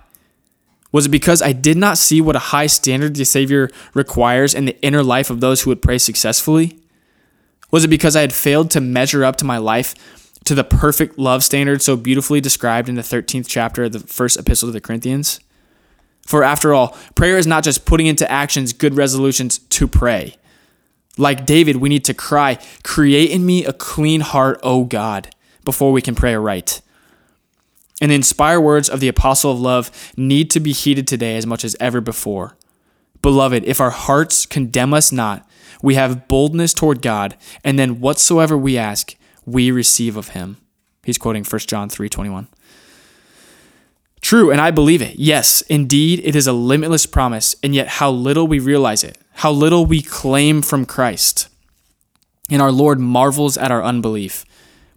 [0.93, 4.65] Was it because I did not see what a high standard the Savior requires in
[4.65, 6.79] the inner life of those who would pray successfully?
[7.71, 9.95] Was it because I had failed to measure up to my life
[10.45, 14.39] to the perfect love standard so beautifully described in the 13th chapter of the first
[14.39, 15.41] epistle to the Corinthians?
[16.27, 20.37] For after all, prayer is not just putting into actions good resolutions to pray.
[21.17, 25.35] Like David, we need to cry, Create in me a clean heart, O God,
[25.65, 26.83] before we can pray aright.
[28.01, 31.47] And the inspired words of the apostle of love need to be heeded today as
[31.47, 32.57] much as ever before.
[33.23, 35.49] Beloved, if our hearts condemn us not,
[35.83, 39.15] we have boldness toward God, and then whatsoever we ask,
[39.47, 40.59] we receive of him.
[41.05, 42.49] He's quoting 1 John 3:21.
[44.21, 45.17] True, and I believe it.
[45.19, 49.53] Yes, indeed, it is a limitless promise, and yet how little we realize it, how
[49.53, 51.49] little we claim from Christ.
[52.51, 54.45] And our Lord marvels at our unbelief.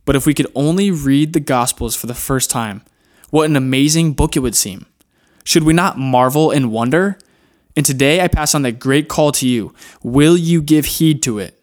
[0.05, 2.81] But if we could only read the Gospels for the first time,
[3.29, 4.87] what an amazing book it would seem.
[5.43, 7.19] Should we not marvel and wonder?
[7.75, 9.73] And today I pass on that great call to you.
[10.01, 11.61] Will you give heed to it?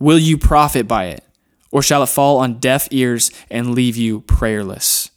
[0.00, 1.24] Will you profit by it?
[1.70, 5.10] Or shall it fall on deaf ears and leave you prayerless?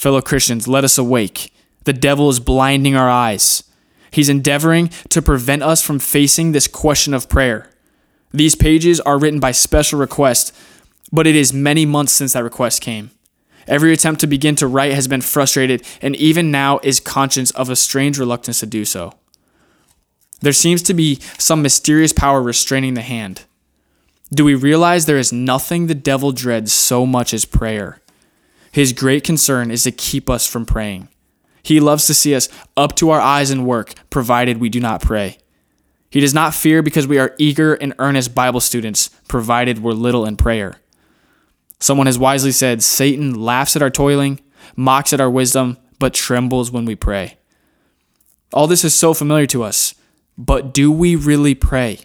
[0.00, 1.52] Fellow Christians, let us awake.
[1.84, 3.64] The devil is blinding our eyes.
[4.10, 7.68] He's endeavoring to prevent us from facing this question of prayer.
[8.32, 10.56] These pages are written by special request,
[11.12, 13.10] but it is many months since that request came.
[13.66, 17.68] Every attempt to begin to write has been frustrated, and even now is conscious of
[17.68, 19.12] a strange reluctance to do so.
[20.40, 23.44] There seems to be some mysterious power restraining the hand.
[24.32, 28.00] Do we realize there is nothing the devil dreads so much as prayer?
[28.72, 31.08] His great concern is to keep us from praying.
[31.62, 35.02] He loves to see us up to our eyes in work, provided we do not
[35.02, 35.38] pray.
[36.10, 40.26] He does not fear because we are eager and earnest Bible students, provided we're little
[40.26, 40.80] in prayer.
[41.78, 44.40] Someone has wisely said Satan laughs at our toiling,
[44.76, 47.38] mocks at our wisdom, but trembles when we pray.
[48.52, 49.94] All this is so familiar to us,
[50.36, 52.00] but do we really pray?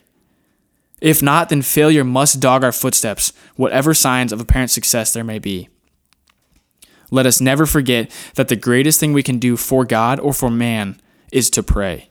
[1.02, 5.40] If not, then failure must dog our footsteps, whatever signs of apparent success there may
[5.40, 5.70] be.
[7.12, 10.50] Let us never forget that the greatest thing we can do for God or for
[10.50, 11.00] man
[11.32, 12.10] is to pray.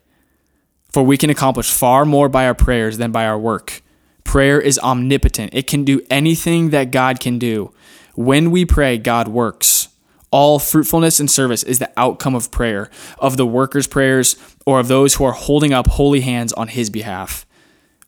[0.93, 3.83] For we can accomplish far more by our prayers than by our work.
[4.23, 7.73] Prayer is omnipotent, it can do anything that God can do.
[8.15, 9.89] When we pray, God works.
[10.31, 14.89] All fruitfulness and service is the outcome of prayer, of the workers' prayers, or of
[14.89, 17.47] those who are holding up holy hands on His behalf.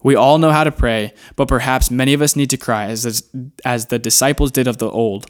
[0.03, 3.29] We all know how to pray, but perhaps many of us need to cry as,
[3.65, 5.27] as the disciples did of the old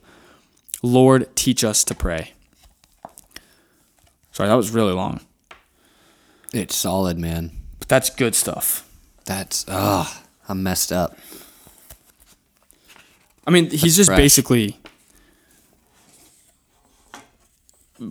[0.83, 2.33] Lord, teach us to pray.
[4.33, 5.21] Sorry, that was really long.
[6.53, 7.53] It's solid, man.
[7.79, 8.89] But that's good stuff.
[9.25, 11.19] That's oh, I'm messed up.
[13.47, 14.19] I mean, he's just fresh.
[14.19, 14.79] basically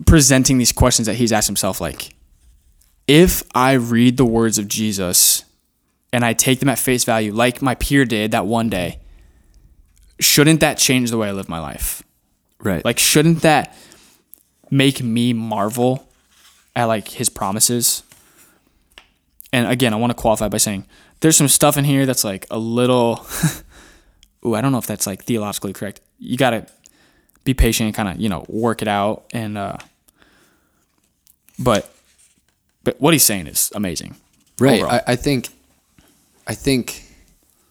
[0.06, 2.14] presenting these questions that he's asked himself like
[3.06, 5.44] if I read the words of Jesus
[6.12, 8.98] and I take them at face value like my peer did that one day,
[10.18, 12.02] shouldn't that change the way I live my life?
[12.58, 12.84] Right.
[12.84, 13.76] Like, shouldn't that
[14.70, 16.08] make me marvel
[16.74, 18.02] at like his promises?
[19.52, 20.86] And again, I want to qualify by saying
[21.20, 23.26] there's some stuff in here that's like a little.
[24.44, 26.00] ooh, I don't know if that's like theologically correct.
[26.18, 26.66] You gotta
[27.44, 29.56] be patient and kind of you know work it out and.
[29.56, 29.76] uh
[31.58, 31.90] But,
[32.84, 34.14] but what he's saying is amazing.
[34.60, 34.82] Right.
[34.82, 35.48] I, I think,
[36.46, 37.02] I think,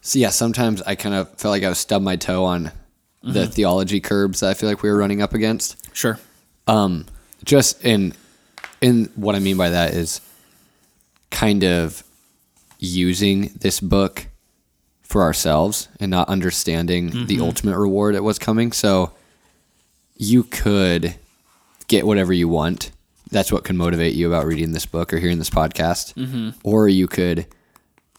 [0.00, 2.72] so yeah, sometimes I kind of felt like I was stubbed my toe on
[3.32, 5.76] the theology curbs that I feel like we were running up against.
[5.94, 6.18] Sure.
[6.66, 7.06] Um,
[7.44, 8.12] just in,
[8.80, 10.20] in what I mean by that is
[11.30, 12.02] kind of
[12.78, 14.26] using this book
[15.02, 18.72] for ourselves and not understanding the ultimate reward at was coming.
[18.72, 19.12] So
[20.16, 21.14] you could
[21.88, 22.90] get whatever you want.
[23.30, 26.14] That's what can motivate you about reading this book or hearing this podcast.
[26.62, 27.46] Or you could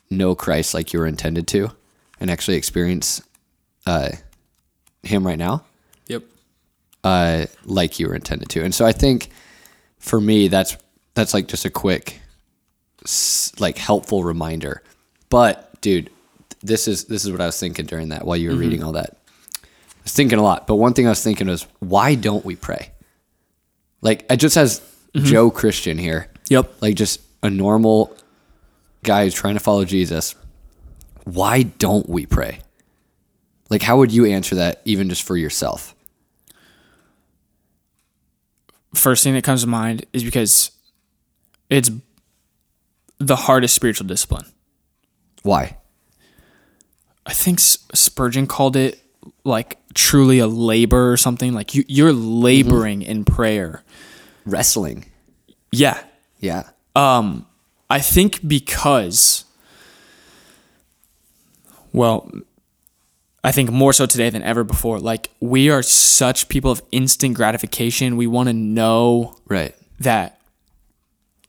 [0.10, 1.72] know Christ like you were intended to
[2.20, 3.22] and actually experience
[3.86, 4.10] uh,
[5.04, 5.64] Him right now
[6.08, 6.24] Yep.
[7.04, 8.64] uh, like you were intended to.
[8.64, 9.30] And so I think
[10.00, 10.76] for me, that's
[11.14, 12.20] that's like just a quick,
[13.60, 14.84] like helpful reminder.
[15.30, 16.10] But dude,
[16.62, 18.92] this is this is what I was thinking during that while you were reading all
[18.94, 19.18] that.
[19.64, 19.68] I
[20.04, 22.92] was thinking a lot, but one thing I was thinking was, why don't we pray?
[24.02, 24.82] Like, I just as
[25.16, 26.82] Joe Christian here, Yep.
[26.82, 28.16] like just a normal
[29.04, 30.36] guy who's trying to follow Jesus.
[31.26, 32.60] Why don't we pray?
[33.70, 35.94] Like, how would you answer that, even just for yourself?
[38.98, 40.72] first thing that comes to mind is because
[41.70, 41.90] it's
[43.20, 44.46] the hardest spiritual discipline.
[45.44, 45.78] Why?
[47.26, 49.00] I think Spurgeon called it
[49.44, 51.54] like truly a labor or something.
[51.54, 53.84] Like you, you're laboring in prayer.
[54.46, 55.06] Wrestling.
[55.72, 56.02] Yeah.
[56.40, 56.70] Yeah.
[56.96, 57.46] Um,
[57.90, 59.46] I think because,
[61.94, 62.32] well,
[63.44, 65.00] I think more so today than ever before.
[65.00, 68.18] Like we are such people of instant gratification.
[68.18, 69.76] We want to know Right.
[70.00, 70.40] that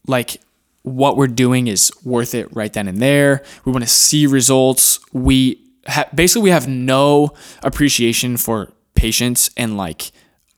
[0.06, 0.40] like
[0.82, 3.42] what we're doing is worth it right then and there.
[3.64, 5.00] We want to see results.
[5.12, 10.12] We ha- basically we have no appreciation for patience and like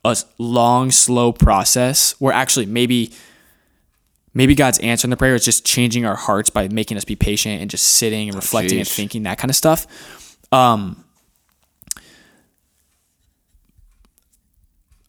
[0.04, 3.12] a long, slow process where actually maybe
[4.34, 7.16] maybe God's answer in the prayer is just changing our hearts by making us be
[7.16, 9.86] patient and just sitting and reflecting and thinking that kind of stuff.
[10.52, 11.04] Um,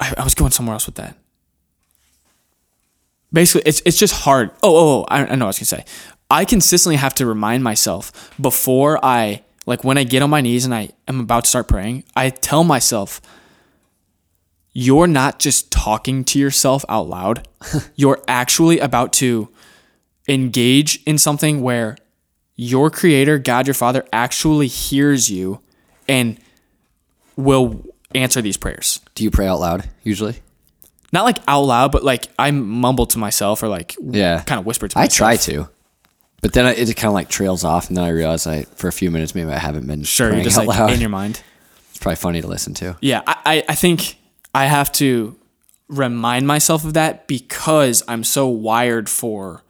[0.01, 1.15] I, I was going somewhere else with that
[3.33, 4.51] basically it's it's just hard.
[4.63, 5.85] Oh, oh, oh I, I know what I was gonna say.
[6.29, 10.65] I consistently have to remind myself before I like when I get on my knees
[10.65, 12.03] and I am about to start praying.
[12.15, 13.21] I tell myself,
[14.73, 17.47] you're not just talking to yourself out loud.
[17.95, 19.49] you're actually about to
[20.27, 21.97] engage in something where
[22.55, 25.59] your creator, God your Father, actually hears you
[26.07, 26.39] and
[27.35, 27.83] will
[28.13, 29.01] answer these prayers.
[29.21, 30.37] Do you pray out loud usually?
[31.13, 34.41] Not like out loud, but like I mumble to myself or like Yeah.
[34.41, 35.69] kind of whisper to I try to,
[36.41, 38.87] but then I, it kind of like trails off, and then I realize I for
[38.87, 40.91] a few minutes maybe I haven't been Sure, praying you're just out like loud.
[40.93, 41.39] in your mind.
[41.91, 42.97] it's probably funny to listen to.
[42.99, 44.15] Yeah, I, I, I think
[44.55, 45.35] I have to
[45.87, 49.61] remind myself of that because I'm so wired for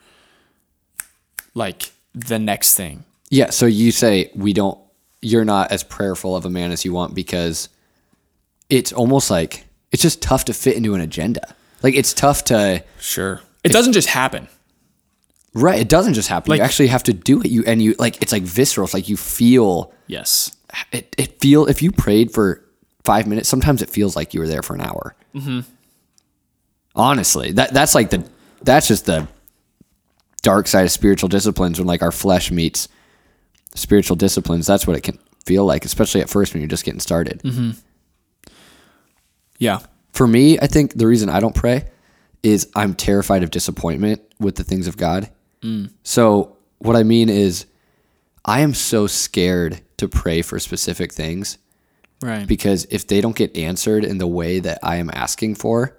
[1.54, 3.04] like the next thing.
[3.30, 3.50] Yeah.
[3.50, 4.78] So you say we don't.
[5.22, 7.68] You're not as prayerful of a man as you want because
[8.72, 11.56] it's almost like it's just tough to fit into an agenda.
[11.84, 13.42] Like it's tough to Sure.
[13.64, 14.48] It doesn't just happen.
[15.54, 15.80] right.
[15.80, 16.50] It doesn't just happen.
[16.52, 17.52] Like- you actually have to do it.
[17.52, 18.86] You and you like it's like visceral.
[18.86, 20.56] It's like you feel Yes.
[20.92, 21.14] it.
[21.18, 22.64] It feel if you prayed for
[23.04, 23.50] five minutes.
[23.50, 25.16] Sometimes it feels like you were there for an hour.
[25.36, 25.60] Mm-hmm.
[26.96, 28.28] Honestly, that that's like the
[28.64, 29.28] that's just the
[30.42, 32.88] dark side of spiritual disciplines when like our flesh meets
[33.76, 34.68] spiritual disciplines.
[34.68, 37.42] That's what it can feel like, especially at first when you're just getting started.
[39.62, 39.80] Yeah.
[40.12, 41.86] For me, I think the reason I don't pray
[42.42, 45.30] is I'm terrified of disappointment with the things of God.
[45.62, 45.92] Mm.
[46.04, 47.68] So, what I mean is,
[48.44, 51.60] I am so scared to pray for specific things
[52.24, 52.48] Right.
[52.48, 55.96] because if they don't get answered in the way that I am asking for,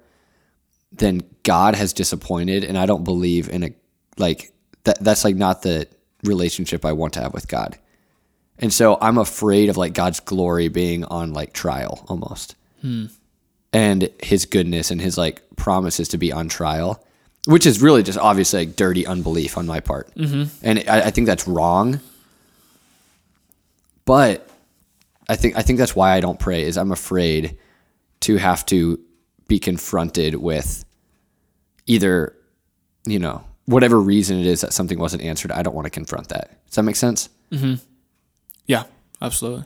[0.90, 3.70] then God has disappointed, and I don't believe in a
[4.18, 4.52] like
[4.84, 4.98] that.
[5.00, 5.86] That's like not the
[6.24, 7.78] relationship I want to have with God.
[8.58, 12.56] And so I'm afraid of like God's glory being on like trial almost.
[12.80, 13.06] Hmm.
[13.72, 17.04] And his goodness and his like promises to be on trial,
[17.46, 20.10] which is really just obviously like dirty unbelief on my part.
[20.62, 22.00] And I, I think that's wrong.
[24.04, 24.48] But
[25.28, 27.56] I think I think that's why I don't pray is I'm afraid
[28.20, 28.98] to have to
[29.48, 30.84] be confronted with
[31.86, 32.34] either,
[33.06, 35.50] you know, whatever reason it is that something wasn't answered.
[35.52, 36.64] I don't want to confront that.
[36.66, 37.28] Does that make sense?
[38.66, 38.84] yeah,
[39.20, 39.64] absolutely.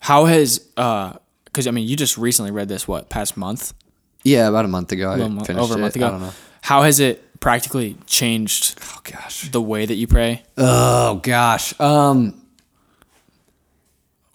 [0.00, 1.14] How has uh
[1.52, 3.72] cuz I mean you just recently read this what past month?
[4.24, 5.10] Yeah, about a month ago.
[5.10, 6.00] I A mo- finished over a month it.
[6.00, 6.06] ago.
[6.06, 6.32] I don't know.
[6.62, 9.50] How has it practically changed Oh gosh.
[9.50, 11.78] the way that you pray Oh gosh.
[11.80, 12.34] Um,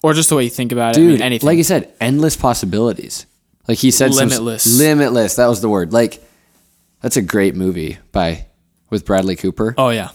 [0.03, 0.99] or just the way you think about it?
[0.99, 1.47] I dude, mean, anything.
[1.47, 3.25] like you said, endless possibilities.
[3.67, 4.77] Like he said, some- Limitless.
[4.79, 5.35] limitless.
[5.35, 5.91] That was the word.
[5.93, 6.23] Like
[7.01, 8.45] that's a great movie by
[8.89, 9.73] with Bradley Cooper.
[9.77, 10.09] oh yeah.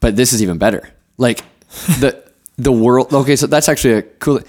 [0.00, 0.90] but this is even better.
[1.16, 1.42] Like
[2.00, 2.22] the
[2.58, 3.12] the world.
[3.12, 4.40] Okay, so that's actually a cool.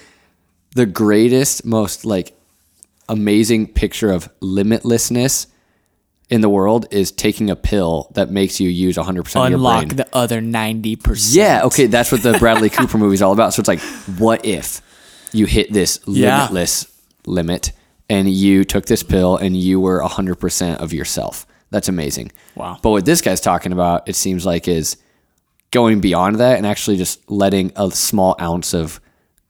[0.78, 2.34] The greatest, most like
[3.10, 5.48] amazing picture of limitlessness
[6.30, 9.88] in the world is taking a pill that makes you use 100% of your Unlock
[9.96, 11.34] the other 90%.
[11.34, 13.54] yeah, okay, that's what the Bradley Cooper movie is all about.
[13.54, 13.80] So it's like,
[14.20, 14.82] what if
[15.32, 16.38] you hit this Yeah.
[16.42, 16.86] limitless
[17.26, 17.72] limit
[18.10, 21.48] and you took this pill and you were 100% of yourself?
[21.72, 22.32] That's amazing.
[22.56, 22.78] Wow.
[22.82, 24.98] But what this guy's talking about, it seems like, is
[25.72, 29.00] going beyond that and actually just letting a small ounce of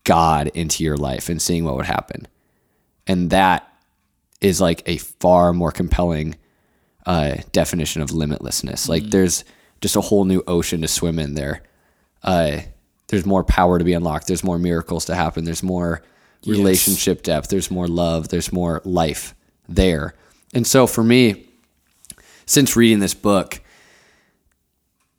[0.08, 2.30] God into your life and seeing what would happen.
[3.06, 3.70] And that
[4.40, 6.36] is like a far more compelling
[7.06, 8.88] uh, definition of limitlessness.
[8.88, 9.44] Like there's
[9.82, 11.62] just a whole new ocean to swim in there.
[12.24, 12.62] Uh,
[13.10, 14.28] there's more power to be unlocked.
[14.28, 15.44] There's more miracles to happen.
[15.44, 16.04] There's more
[16.46, 17.50] relationship depth.
[17.50, 18.30] There's more love.
[18.30, 19.36] There's more life
[19.68, 20.16] there.
[20.54, 21.50] And so for me,
[22.46, 23.60] since reading this book,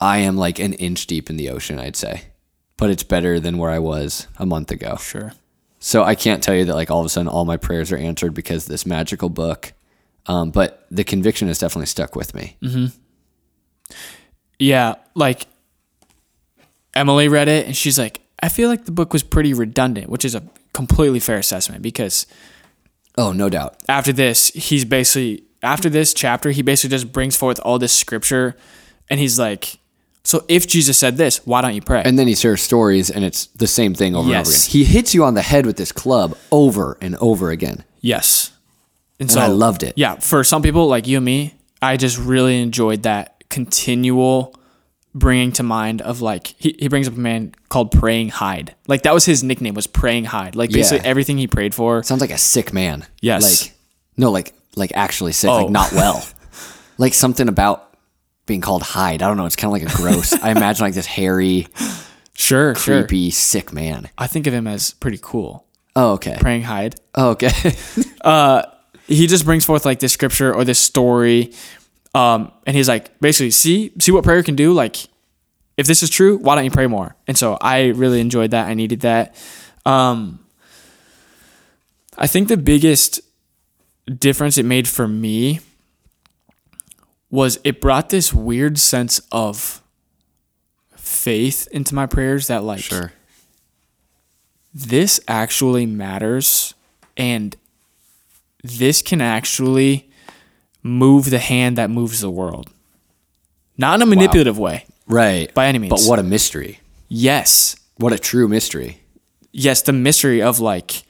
[0.01, 2.28] I am like an inch deep in the ocean, I'd say.
[2.79, 4.97] But it's better than where I was a month ago.
[4.97, 5.33] Sure.
[5.81, 7.97] So I can't tell you that like all of a sudden all my prayers are
[7.99, 9.73] answered because of this magical book.
[10.27, 12.57] Um, but the conviction has definitely stuck with me.
[12.63, 12.87] Mm-hmm.
[14.59, 15.47] Yeah, like
[16.95, 20.25] Emily read it and she's like, I feel like the book was pretty redundant, which
[20.25, 22.27] is a completely fair assessment because
[23.17, 23.77] Oh, no doubt.
[23.89, 28.57] after this, he's basically after this chapter, he basically just brings forth all this scripture
[29.11, 29.79] and he's like,
[30.29, 32.03] So if Jesus said this, why don't you pray?
[32.05, 34.61] And then he shares stories and it's the same thing over and over again.
[34.71, 37.85] He hits you on the head with this club over and over again.
[38.03, 38.53] yes.
[39.19, 39.95] And, And I loved it.
[39.97, 44.55] Yeah, for some people like you and me, I just really enjoyed that continual
[45.15, 48.75] bringing to mind of like he, he brings up a man called Praying Hyde.
[48.87, 50.55] Like that was his nickname was Praying Hyde.
[50.55, 51.11] Like basically Yeah.
[51.11, 52.03] everything he prayed for.
[52.03, 53.07] Sounds like a sick man.
[53.23, 53.63] Yes.
[53.65, 53.73] Like
[54.19, 55.63] no, like like actually sick, Oh.
[55.65, 56.23] like not well.
[56.99, 57.88] like something about
[58.49, 59.23] being called Hyde.
[59.23, 59.47] I don't know.
[59.47, 60.33] It's kind of like a gross.
[60.33, 61.69] I imagine like this hairy,
[62.35, 63.03] Sure, sure.
[63.03, 64.09] creepy, sick man.
[64.19, 65.67] I think of him as pretty cool.
[65.95, 66.37] Oh, okay.
[66.41, 66.97] Praying Hyde.
[67.15, 67.51] Oh, okay.
[69.09, 71.53] he just brings forth like this scripture or this story
[72.15, 75.09] um, and he's like basically see see what prayer can do like
[75.77, 78.69] if this is true why don't you pray more and so i really enjoyed that
[78.69, 79.35] i needed that
[79.87, 80.39] um,
[82.17, 83.21] i think the biggest
[84.19, 85.61] difference it made for me
[87.31, 89.83] was it brought this weird sense of
[90.97, 93.13] faith into my prayers that like Sure.
[94.75, 96.75] this actually matters
[97.17, 97.57] and
[98.63, 100.09] this can actually
[100.83, 102.71] move the hand that moves the world.
[103.77, 104.85] Not in a manipulative way.
[105.07, 105.53] Right.
[105.55, 105.91] By any means.
[105.91, 106.81] But what a mystery.
[107.09, 107.77] Yes.
[107.97, 109.01] What a true mystery.
[109.53, 111.03] Yes, the mystery of like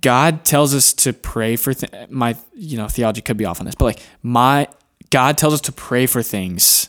[0.00, 3.66] God tells us to pray for th- my you know theology could be off on
[3.66, 4.68] this, but like my
[5.10, 6.88] God tells us to pray for things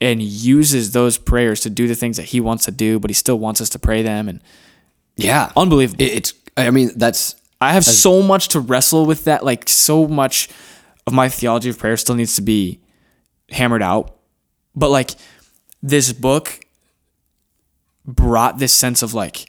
[0.00, 3.14] and uses those prayers to do the things that he wants to do, but he
[3.14, 4.42] still wants us to pray them and
[5.16, 5.50] Yeah.
[5.56, 6.02] unbelievable.
[6.02, 9.42] It- it's, I mean, that's, I have so much to wrestle with that.
[9.42, 10.50] Like so much
[11.06, 12.78] of my theology of prayer still needs to be
[13.50, 14.14] hammered out.
[14.74, 15.12] But like
[15.82, 16.60] this book
[18.04, 19.46] brought this sense of like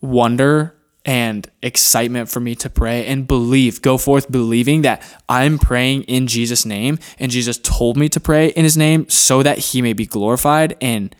[0.00, 0.74] wonder
[1.04, 6.26] and excitement for me to pray and believe, go forth believing that I'm praying in
[6.26, 9.92] Jesus' name and Jesus told me to pray in his name so that he may
[9.92, 10.76] be glorified.
[10.80, 11.14] And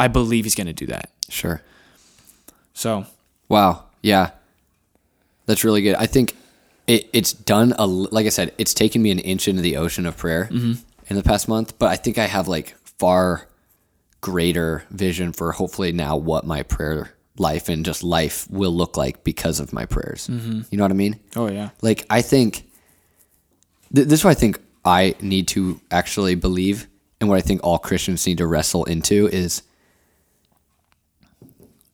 [0.00, 1.10] I believe he's going to do that.
[1.28, 1.62] sure.
[2.74, 3.06] So
[3.48, 3.84] Wow.
[4.00, 4.30] Yeah.
[5.46, 5.96] That's really good.
[5.96, 6.34] I think
[6.86, 10.06] it, it's done a like I said, it's taken me an inch into the ocean
[10.06, 10.80] of prayer mm-hmm.
[11.08, 13.48] in the past month, but I think I have like far
[14.20, 19.24] greater vision for hopefully now what my prayer life and just life will look like
[19.24, 20.28] because of my prayers.
[20.28, 20.62] Mm-hmm.
[20.70, 21.20] You know what I mean?
[21.36, 21.70] Oh yeah.
[21.80, 22.68] Like I think
[23.94, 26.86] th- this is what I think I need to actually believe,
[27.20, 29.62] and what I think all Christians need to wrestle into is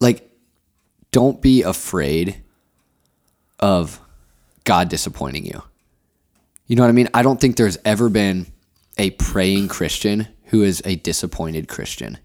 [0.00, 0.30] like,
[1.10, 2.42] don't be afraid
[3.58, 4.00] of
[4.64, 5.62] God disappointing you.
[6.66, 7.08] You know what I mean?
[7.14, 8.46] I don't think there's ever been
[8.98, 12.18] a praying Christian who is a disappointed Christian.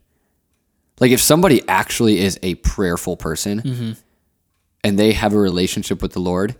[1.02, 3.92] Like if somebody actually is a prayerful person mm-hmm.
[4.84, 6.56] and they have a relationship with the Lord,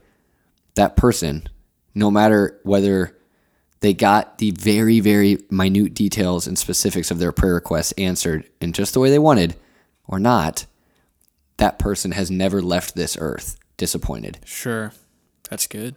[0.74, 1.48] that person,
[1.94, 3.16] no matter whether
[3.82, 8.74] they got the very, very minute details and specifics of their prayer requests answered in
[8.74, 9.56] just the way they wanted
[10.08, 10.66] or not,
[11.58, 14.40] that person has never left this earth disappointed.
[14.44, 14.92] Sure.
[15.52, 15.96] That's good.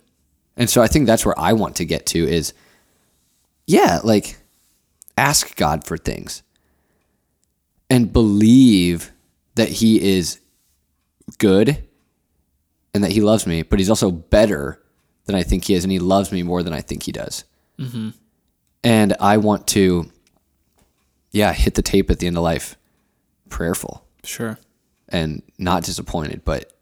[0.54, 2.52] And so I think that's where I want to get to is
[3.66, 4.36] yeah, like
[5.16, 6.42] ask God for things
[7.94, 9.12] and believe
[9.54, 10.40] that he is
[11.38, 11.84] good
[12.92, 14.82] and that he loves me, but he's also better
[15.26, 17.44] than I think he is and he loves me more than I think he does.
[17.78, 18.10] Mm-hmm.
[18.82, 20.10] And I want to
[21.30, 22.76] yeah, hit the tape at the end of life
[23.48, 24.58] prayerful Sure.
[25.08, 26.72] and not disappointed, but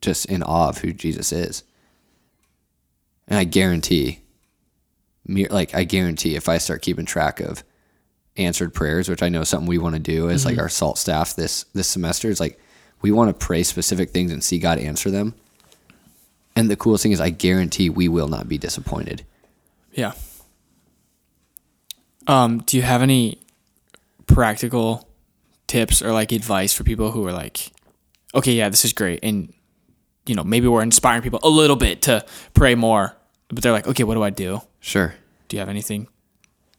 [0.00, 1.64] just in awe of who Jesus is.
[3.28, 4.20] And I guarantee,
[5.28, 7.62] like I guarantee, if I start keeping track of
[8.40, 10.98] answered prayers, which I know is something we want to do as like our salt
[10.98, 12.58] staff this this semester, is like
[13.02, 15.34] we want to pray specific things and see God answer them.
[16.56, 19.24] And the coolest thing is, I guarantee we will not be disappointed.
[19.92, 20.12] Yeah.
[22.26, 23.38] Um, do you have any
[24.26, 25.08] practical
[25.66, 27.72] tips or like advice for people who are like,
[28.34, 29.52] okay, yeah, this is great, and
[30.26, 32.24] you know maybe we're inspiring people a little bit to
[32.54, 33.16] pray more,
[33.48, 34.62] but they're like, okay, what do I do?
[34.80, 35.14] Sure.
[35.48, 36.08] Do you have anything?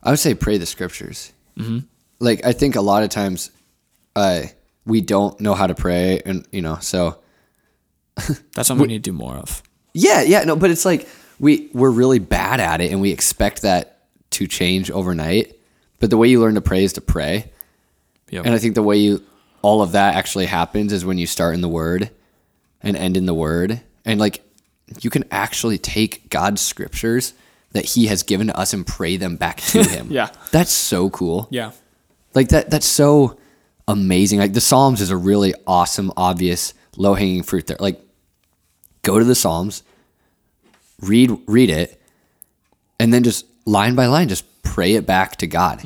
[0.03, 1.33] I would say pray the scriptures.
[1.57, 1.79] Mm-hmm.
[2.19, 3.51] Like I think a lot of times,
[4.15, 4.43] uh,
[4.85, 7.19] we don't know how to pray, and you know, so
[8.53, 9.63] That's something we need to do more of.
[9.93, 11.07] Yeah, yeah, no, but it's like
[11.39, 15.55] we we're really bad at it, and we expect that to change overnight.
[15.99, 17.51] But the way you learn to pray is to pray,
[18.29, 18.45] Yep.
[18.45, 19.23] and I think the way you
[19.61, 22.09] all of that actually happens is when you start in the Word
[22.81, 24.43] and end in the Word, and like
[25.01, 27.33] you can actually take God's scriptures
[27.73, 30.07] that He has given to us and pray them back to Him.
[30.11, 30.29] Yeah.
[30.51, 31.47] that's so cool.
[31.51, 31.71] yeah.
[32.33, 33.37] Like that that's so
[33.87, 34.39] amazing.
[34.39, 37.77] Like the Psalms is a really awesome, obvious, low hanging fruit there.
[37.79, 37.99] Like
[39.01, 39.83] go to the Psalms,
[41.01, 42.01] read read it,
[42.99, 45.83] and then just line by line just pray it back to God.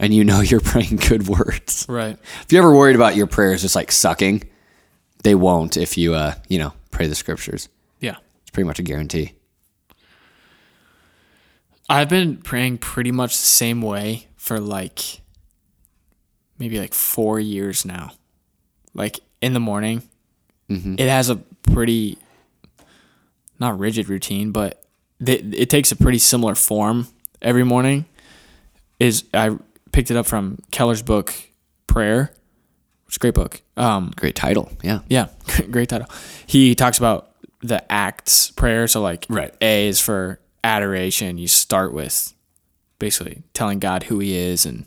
[0.00, 1.86] And you know you're praying good words.
[1.88, 2.16] Right.
[2.42, 4.42] If you're ever worried about your prayers just like sucking,
[5.22, 7.68] they won't if you uh, you know, pray the scriptures.
[8.00, 8.16] Yeah.
[8.42, 9.34] It's pretty much a guarantee.
[11.88, 15.20] I've been praying pretty much the same way for like
[16.58, 18.12] maybe like four years now.
[18.94, 20.02] Like in the morning,
[20.68, 22.18] it has a pretty
[23.58, 24.82] not rigid routine, but
[25.24, 27.08] th- it takes a pretty similar form
[27.40, 28.04] every morning.
[29.00, 29.56] Is I
[29.92, 31.32] picked it up from Keller's book
[31.86, 32.32] Prayer,
[33.06, 33.62] which is a great book.
[33.76, 34.70] Um, Great title.
[34.82, 35.00] Yeah.
[35.08, 35.28] yeah,
[35.70, 36.08] great title.
[36.46, 37.30] He talks about
[37.62, 38.86] the acts prayer.
[38.88, 39.54] So like Right.
[39.62, 40.38] A is for
[40.68, 41.38] adoration.
[41.38, 42.34] You start with
[42.98, 44.86] basically telling God who he is and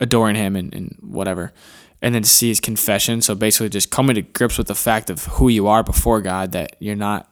[0.00, 1.52] adoring him and, and whatever.
[2.00, 3.22] And then see his confession.
[3.22, 6.50] So basically just coming to grips with the fact of who you are before God,
[6.52, 7.28] that you're not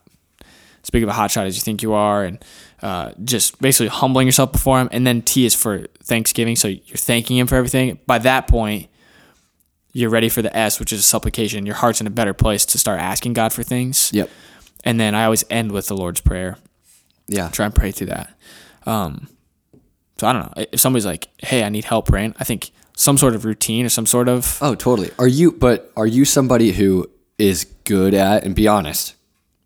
[0.85, 2.43] as big of a hotshot as you think you are, and
[2.81, 4.89] uh, just basically humbling yourself before him.
[4.93, 6.55] And then T is for Thanksgiving.
[6.55, 7.99] So you're thanking him for everything.
[8.07, 8.89] By that point,
[9.93, 11.67] you're ready for the S, which is a supplication.
[11.67, 14.11] Your heart's in a better place to start asking God for things.
[14.15, 14.31] Yep.
[14.85, 16.57] And then I always end with the Lord's Prayer.
[17.31, 17.49] Yeah.
[17.49, 18.35] Try and pray through that.
[18.87, 19.29] Um,
[20.19, 20.65] so I don't know.
[20.73, 23.89] If somebody's like, "Hey, I need help praying," I think some sort of routine or
[23.89, 25.11] some sort of Oh, totally.
[25.19, 25.53] Are you?
[25.53, 27.09] But are you somebody who
[27.39, 28.45] is good at?
[28.45, 29.15] And be honest,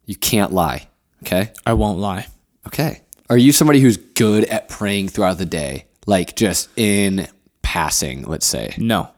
[0.04, 0.88] you can't lie.
[1.24, 1.50] Okay.
[1.66, 2.26] I won't lie.
[2.66, 3.00] Okay.
[3.30, 7.26] Are you somebody who's good at praying throughout the day, like just in
[7.62, 8.22] passing?
[8.24, 8.74] Let's say.
[8.78, 9.08] No.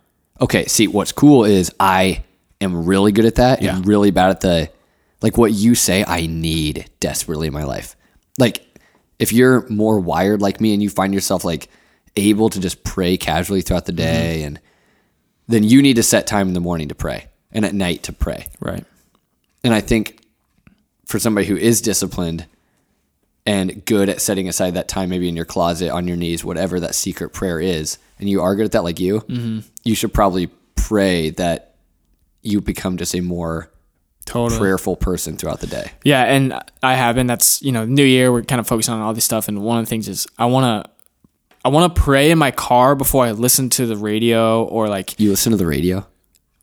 [0.40, 0.66] Okay.
[0.66, 2.22] See, what's cool is I
[2.61, 3.76] am really good at that Yeah.
[3.76, 4.70] and really bad at the,
[5.20, 6.05] like what you say.
[6.07, 7.97] I need desperately in my life.
[8.39, 8.66] Like,
[9.18, 11.68] if you're more wired like me and you find yourself like
[12.16, 13.99] able to just pray casually throughout the mm-hmm.
[13.99, 14.61] day, and
[15.49, 18.12] then you need to set time in the morning to pray and at night to
[18.12, 18.49] pray.
[18.61, 18.84] Right.
[19.64, 20.20] And I think
[21.07, 22.47] for somebody who is disciplined
[23.47, 26.80] and good at setting aside that time, maybe in your closet, on your knees, whatever
[26.80, 29.61] that secret prayer is, and you are good at that, like you, mm-hmm.
[29.84, 31.76] you should probably pray that
[32.43, 33.70] you become just a more
[34.27, 34.59] Totally.
[34.61, 35.93] prayerful person throughout the day.
[36.05, 36.53] Yeah, and
[36.83, 37.27] I have been.
[37.27, 38.31] That's you know, New Year.
[38.31, 40.45] We're kind of focusing on all this stuff, and one of the things is I
[40.47, 40.91] want to,
[41.64, 45.18] I want to pray in my car before I listen to the radio or like,
[45.18, 46.07] You listen to the radio?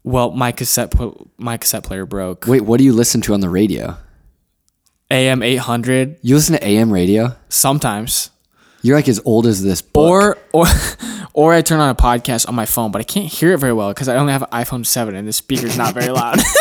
[0.03, 2.45] well, my cassette pl- my cassette player broke.
[2.47, 3.97] Wait, what do you listen to on the radio?
[5.11, 7.35] AM eight hundred You listen to AM radio?
[7.49, 8.29] sometimes,
[8.81, 10.09] You're like as old as this book.
[10.11, 10.65] or or
[11.33, 13.73] or I turn on a podcast on my phone, but I can't hear it very
[13.73, 16.39] well because I only have an iPhone seven and the speaker's not very loud.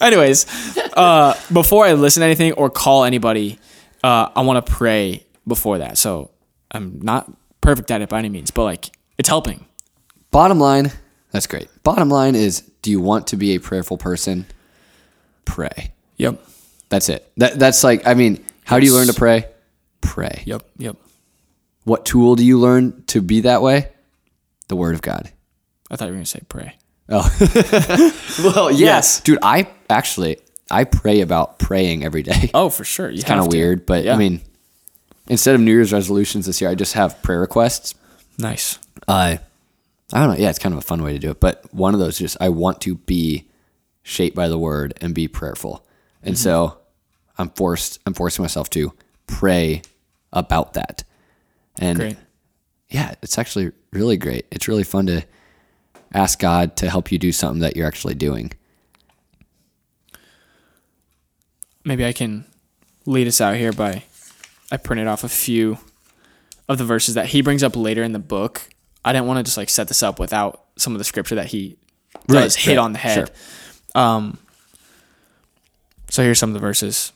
[0.00, 0.46] Anyways,
[0.94, 3.58] uh, before I listen to anything or call anybody,
[4.02, 5.98] uh, I want to pray before that.
[5.98, 6.30] So
[6.70, 7.30] I'm not
[7.60, 9.66] perfect at it by any means, but like it's helping.
[10.30, 10.92] Bottom line,
[11.30, 11.68] that's great.
[11.82, 14.46] Bottom line is do you want to be a prayerful person?
[15.44, 15.92] Pray.
[16.16, 16.42] Yep.
[16.88, 17.30] That's it.
[17.36, 19.46] That that's like I mean, how do you learn to pray?
[20.00, 20.42] Pray.
[20.46, 20.62] Yep.
[20.78, 20.96] Yep.
[21.84, 23.90] What tool do you learn to be that way?
[24.68, 25.32] The word of God.
[25.90, 26.76] I thought you were gonna say pray.
[27.08, 27.24] Oh.
[28.44, 29.20] well, yes.
[29.20, 30.38] Dude, I actually
[30.70, 32.50] I pray about praying every day.
[32.54, 33.10] Oh, for sure.
[33.10, 34.14] You kind of weird, but Yeah.
[34.14, 34.40] I mean,
[35.28, 37.94] instead of New Year's resolutions this year, I just have prayer requests.
[38.38, 38.78] nice.
[39.06, 39.38] Uh,
[40.12, 40.42] I don't know.
[40.42, 41.40] Yeah, it's kind of a fun way to do it.
[41.40, 43.46] But one of those is just I want to be
[44.02, 45.84] shaped by the word and be prayerful.
[46.22, 46.42] And Mm-hmm.
[46.42, 46.78] so
[47.38, 48.92] I'm forced I'm forcing myself to
[49.26, 49.82] pray
[50.32, 51.04] about that.
[51.78, 52.16] And Great.
[52.90, 54.46] yeah, it's actually really great.
[54.50, 55.24] It's really fun to
[56.12, 58.52] ask God to help you do something that you're actually doing.
[61.88, 62.44] Maybe I can
[63.06, 64.02] lead us out here by
[64.70, 65.78] I printed off a few
[66.68, 68.60] of the verses that he brings up later in the book.
[69.06, 71.46] I didn't want to just like set this up without some of the scripture that
[71.46, 71.78] he
[72.28, 73.30] Right, does hit on the head.
[73.94, 74.36] Um,
[76.10, 77.12] so here's some of the verses.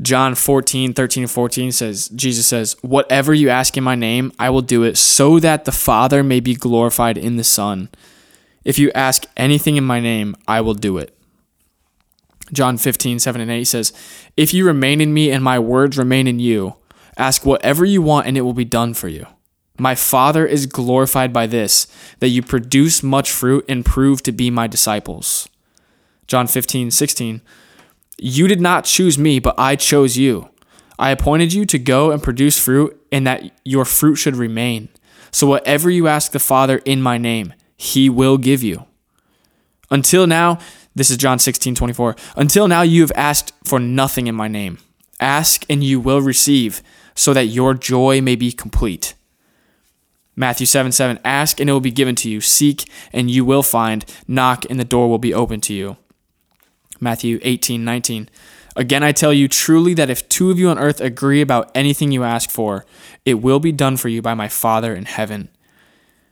[0.00, 4.48] John 14, 13, and 14 says, Jesus says, Whatever you ask in my name, I
[4.48, 7.90] will do it so that the Father may be glorified in the Son.
[8.64, 11.14] If you ask anything in my name, I will do it.
[12.52, 13.92] John 15, 7 and 8 says,
[14.36, 16.76] If you remain in me and my words remain in you,
[17.16, 19.26] ask whatever you want and it will be done for you.
[19.78, 21.86] My Father is glorified by this,
[22.18, 25.48] that you produce much fruit and prove to be my disciples.
[26.26, 27.40] John 15, 16,
[28.18, 30.50] You did not choose me, but I chose you.
[30.98, 34.90] I appointed you to go and produce fruit, and that your fruit should remain.
[35.30, 38.84] So whatever you ask the Father in my name, he will give you.
[39.90, 40.58] Until now,
[40.94, 42.16] this is John 16, 24.
[42.36, 44.78] Until now, you have asked for nothing in my name.
[45.20, 46.82] Ask and you will receive,
[47.14, 49.14] so that your joy may be complete.
[50.36, 51.18] Matthew 7, 7.
[51.24, 52.40] Ask and it will be given to you.
[52.40, 54.04] Seek and you will find.
[54.26, 55.96] Knock and the door will be open to you.
[56.98, 58.28] Matthew 18, 19.
[58.76, 62.12] Again, I tell you truly that if two of you on earth agree about anything
[62.12, 62.86] you ask for,
[63.24, 65.50] it will be done for you by my Father in heaven.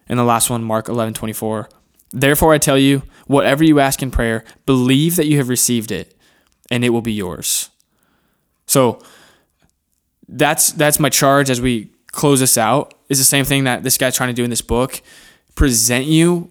[0.08, 1.68] And the last one, Mark 11, 24.
[2.12, 6.16] Therefore, I tell you, whatever you ask in prayer, believe that you have received it,
[6.70, 7.70] and it will be yours.
[8.66, 9.02] So
[10.28, 12.94] that's that's my charge as we close this out.
[13.08, 15.00] Is the same thing that this guy's trying to do in this book.
[15.54, 16.50] Present you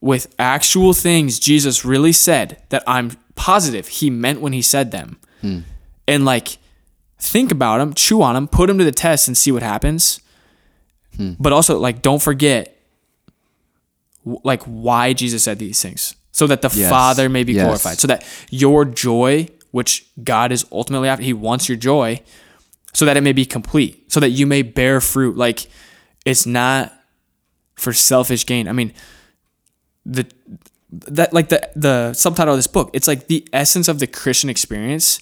[0.00, 5.18] with actual things Jesus really said that I'm positive he meant when he said them.
[5.40, 5.60] Hmm.
[6.08, 6.58] And like
[7.18, 10.20] think about them, chew on them, put them to the test and see what happens.
[11.16, 11.32] Hmm.
[11.38, 12.76] But also like don't forget
[14.24, 16.90] like why Jesus said these things so that the Yes.
[16.90, 17.64] Father may be Yes.
[17.64, 17.98] glorified.
[17.98, 22.20] So that your joy, which God is ultimately after, he wants your joy
[22.94, 25.36] so that it may be complete, so that you may bear fruit.
[25.36, 25.66] Like
[26.24, 26.92] it's not
[27.74, 28.68] for selfish gain.
[28.68, 28.92] I mean,
[30.04, 30.26] the
[30.92, 34.50] that like the the subtitle of this book, it's like the essence of the Christian
[34.50, 35.20] experience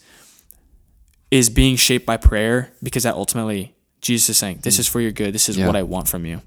[1.31, 4.81] is being shaped by prayer because that ultimately Jesus is saying, This mm.
[4.81, 5.67] is for your good, this is Yeah.
[5.67, 6.43] what I want from you.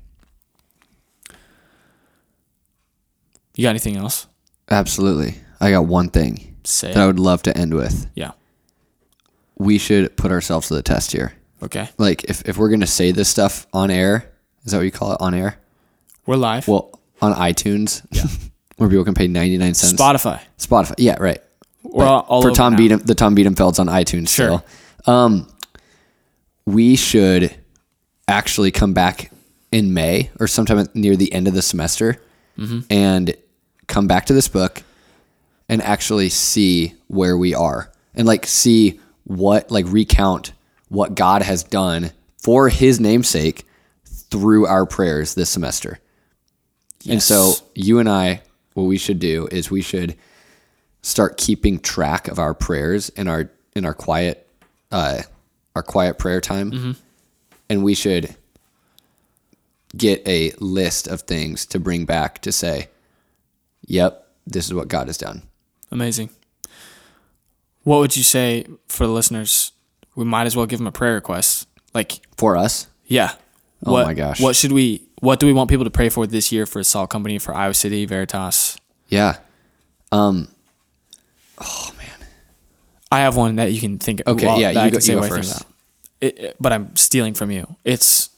[3.56, 4.28] You got anything else?
[4.70, 5.36] Absolutely.
[5.60, 8.08] I got one thing Say that I would love to end with.
[8.16, 8.32] Yeah.
[9.58, 11.34] We should put ourselves to the test here.
[11.62, 11.90] Okay.
[11.98, 14.30] Like, if, if we're going to say this stuff on air,
[14.66, 15.18] is that what you call it?
[15.22, 15.58] On air?
[16.26, 16.68] We're live.
[16.68, 18.24] Well, on iTunes, yeah.
[18.78, 20.02] where people can pay 99 cents.
[20.02, 20.42] Spotify.
[20.58, 20.96] Spotify.
[20.98, 21.40] Yeah, right.
[21.94, 22.76] All for Tom.
[22.76, 24.64] Beatum, the Tom Beatumfelds on iTunes Sure.
[25.06, 25.14] still.
[25.14, 25.48] Um,
[26.66, 27.54] we should
[28.28, 29.32] actually come back
[29.72, 32.22] in May or sometime near the end of the semester
[32.58, 32.80] Mm-hmm.
[32.92, 33.36] and
[33.88, 34.84] come back to this book
[35.70, 40.54] and actually see where we are and like see what like recount
[40.90, 42.12] what God has done
[42.42, 43.66] for his namesake
[44.06, 46.00] through our prayers this semester.
[47.10, 48.42] And so you and I,
[48.74, 50.16] what we should do is we should
[51.02, 54.48] start keeping track of our prayers in our in our quiet
[54.92, 55.22] uh,
[55.76, 56.72] our quiet prayer time,
[57.70, 58.36] and we should
[59.98, 62.88] get a list of things to bring back to say,
[63.88, 65.44] "Yep, this is what God has done."
[65.92, 66.30] Amazing.
[67.84, 69.72] What would you say for the listeners?
[70.16, 71.68] We might as well give them a prayer request.
[71.94, 73.34] Like, For us, yeah.
[73.86, 74.40] Oh what, my gosh.
[74.42, 75.04] What should we?
[75.20, 77.74] What do we want people to pray for this year for Salt Company, for Iowa
[77.74, 78.78] City, Veritas?
[79.10, 79.38] yeah,
[80.12, 80.48] Um
[81.60, 82.28] Oh man.
[83.12, 84.22] I have one that you can think.
[84.26, 85.66] Okay, well, yeah, you I go- you go what I think first.
[86.22, 87.76] It, it- but I'm stealing from you.
[87.84, 88.30] It's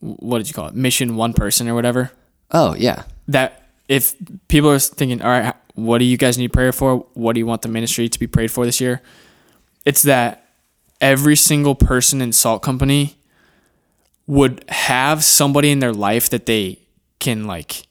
[0.00, 0.74] what did you call it?
[0.74, 2.12] Mission one person or whatever.
[2.52, 3.59] oh yeah, that
[3.90, 4.14] if
[4.48, 6.98] people are thinking, all right, what do you guys need prayer for?
[7.14, 9.02] What do you want the ministry to be prayed for this year?
[9.84, 10.46] It's that
[11.00, 13.16] every single person in Salt Company
[14.26, 16.78] would have somebody in their life that they
[17.18, 17.86] can like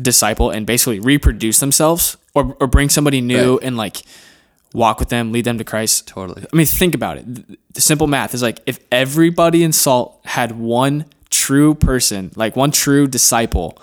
[0.00, 3.66] disciple and basically reproduce themselves or, or bring somebody new Right.
[3.66, 4.02] and like
[4.74, 6.06] walk with them, lead them to Christ.
[6.06, 6.44] totally.
[6.52, 7.34] I mean, think about it.
[7.34, 12.56] The- The simple math is like if everybody in Salt had one true person, like
[12.56, 13.78] one true disciple,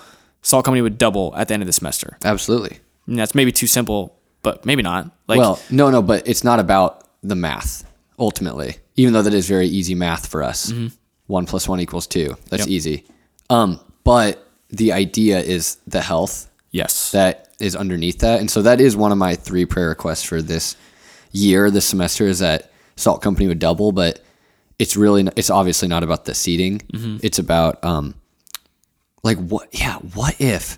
[0.45, 2.17] Salt Company would double at the end of the semester.
[2.23, 2.77] Absolutely.
[3.07, 5.09] And that's maybe too simple, but maybe not.
[5.27, 7.83] Like, well, no, no, but it's not about the math
[8.19, 10.71] ultimately, even though that is very easy math for us.
[11.25, 12.37] One plus one equals two.
[12.49, 12.71] That's Mm-hmm.
[12.71, 12.77] Yep.
[12.77, 13.03] easy.
[13.49, 18.39] Um, but the idea is the health yes, that is underneath that.
[18.39, 20.75] And so that is one of my three prayer requests for this
[21.31, 24.21] year, this semester is that Salt Company would double, but
[24.77, 26.81] it's really, it's obviously not about the seating.
[27.23, 28.13] It's about, um,
[29.25, 30.77] like what, yeah, what if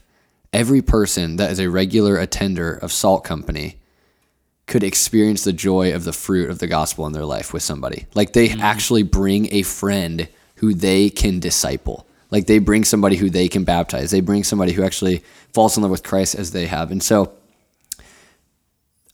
[0.53, 3.77] every person that is a regular attender of Salt Company
[4.67, 8.07] could experience the joy of the fruit of the gospel in their life with somebody?
[8.15, 12.07] Like they actually bring a friend who they can disciple.
[12.31, 14.11] Like they bring somebody who they can baptize.
[14.11, 15.23] They bring somebody who actually
[15.53, 16.89] falls in love with Christ as they have.
[16.89, 17.33] And so,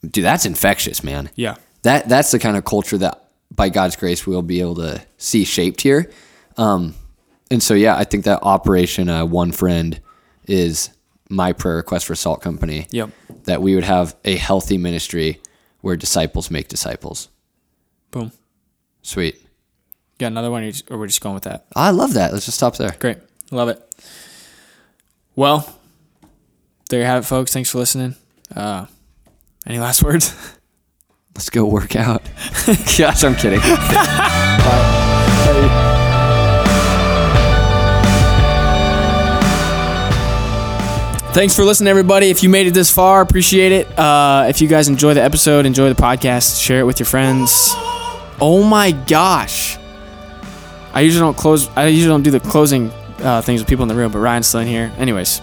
[0.04, 1.32] dude, that's infectious, man.
[1.36, 5.04] yeah, That that's the kind of culture that, by God's grace, we'll be able to
[5.18, 6.12] see shaped here.
[6.56, 6.96] Um,
[7.54, 10.00] and so, yeah, I think that Operation uh, One Friend
[10.48, 10.90] is
[11.30, 12.88] my prayer request for Salt Company.
[12.92, 13.12] Yep.
[13.46, 15.40] That we would have a healthy ministry
[15.82, 17.30] where disciples make disciples.
[18.12, 18.32] boom.
[19.02, 19.40] Sweet.
[20.18, 21.66] Got another one, or you just- or we're just going with that.
[21.76, 22.32] I love that.
[22.34, 22.96] Let's just stop there.
[23.00, 23.18] Great,
[23.52, 23.82] love it.
[25.36, 25.68] Well,
[26.90, 27.52] there you have it, folks.
[27.52, 28.16] Thanks for listening.
[28.56, 28.86] Uh,
[29.66, 30.34] any last words?
[31.36, 32.22] Let's go work out.
[32.98, 33.60] Gosh, I'm kidding.
[41.34, 42.30] Thanks for listening, everybody.
[42.30, 43.98] If you made it this far, appreciate it.
[43.98, 47.72] Uh, if you guys enjoy the episode, enjoy the podcast, share it with your friends.
[48.40, 49.80] Oh my gosh!
[50.94, 51.70] I usually don't close.
[51.70, 54.46] I usually don't do the closing uh, things with people in the room, but Ryan's
[54.46, 54.94] still in here.
[55.00, 55.42] Anyways,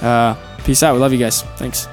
[0.00, 0.94] uh, peace out.
[0.94, 1.42] We love you guys.
[1.42, 1.88] Thanks.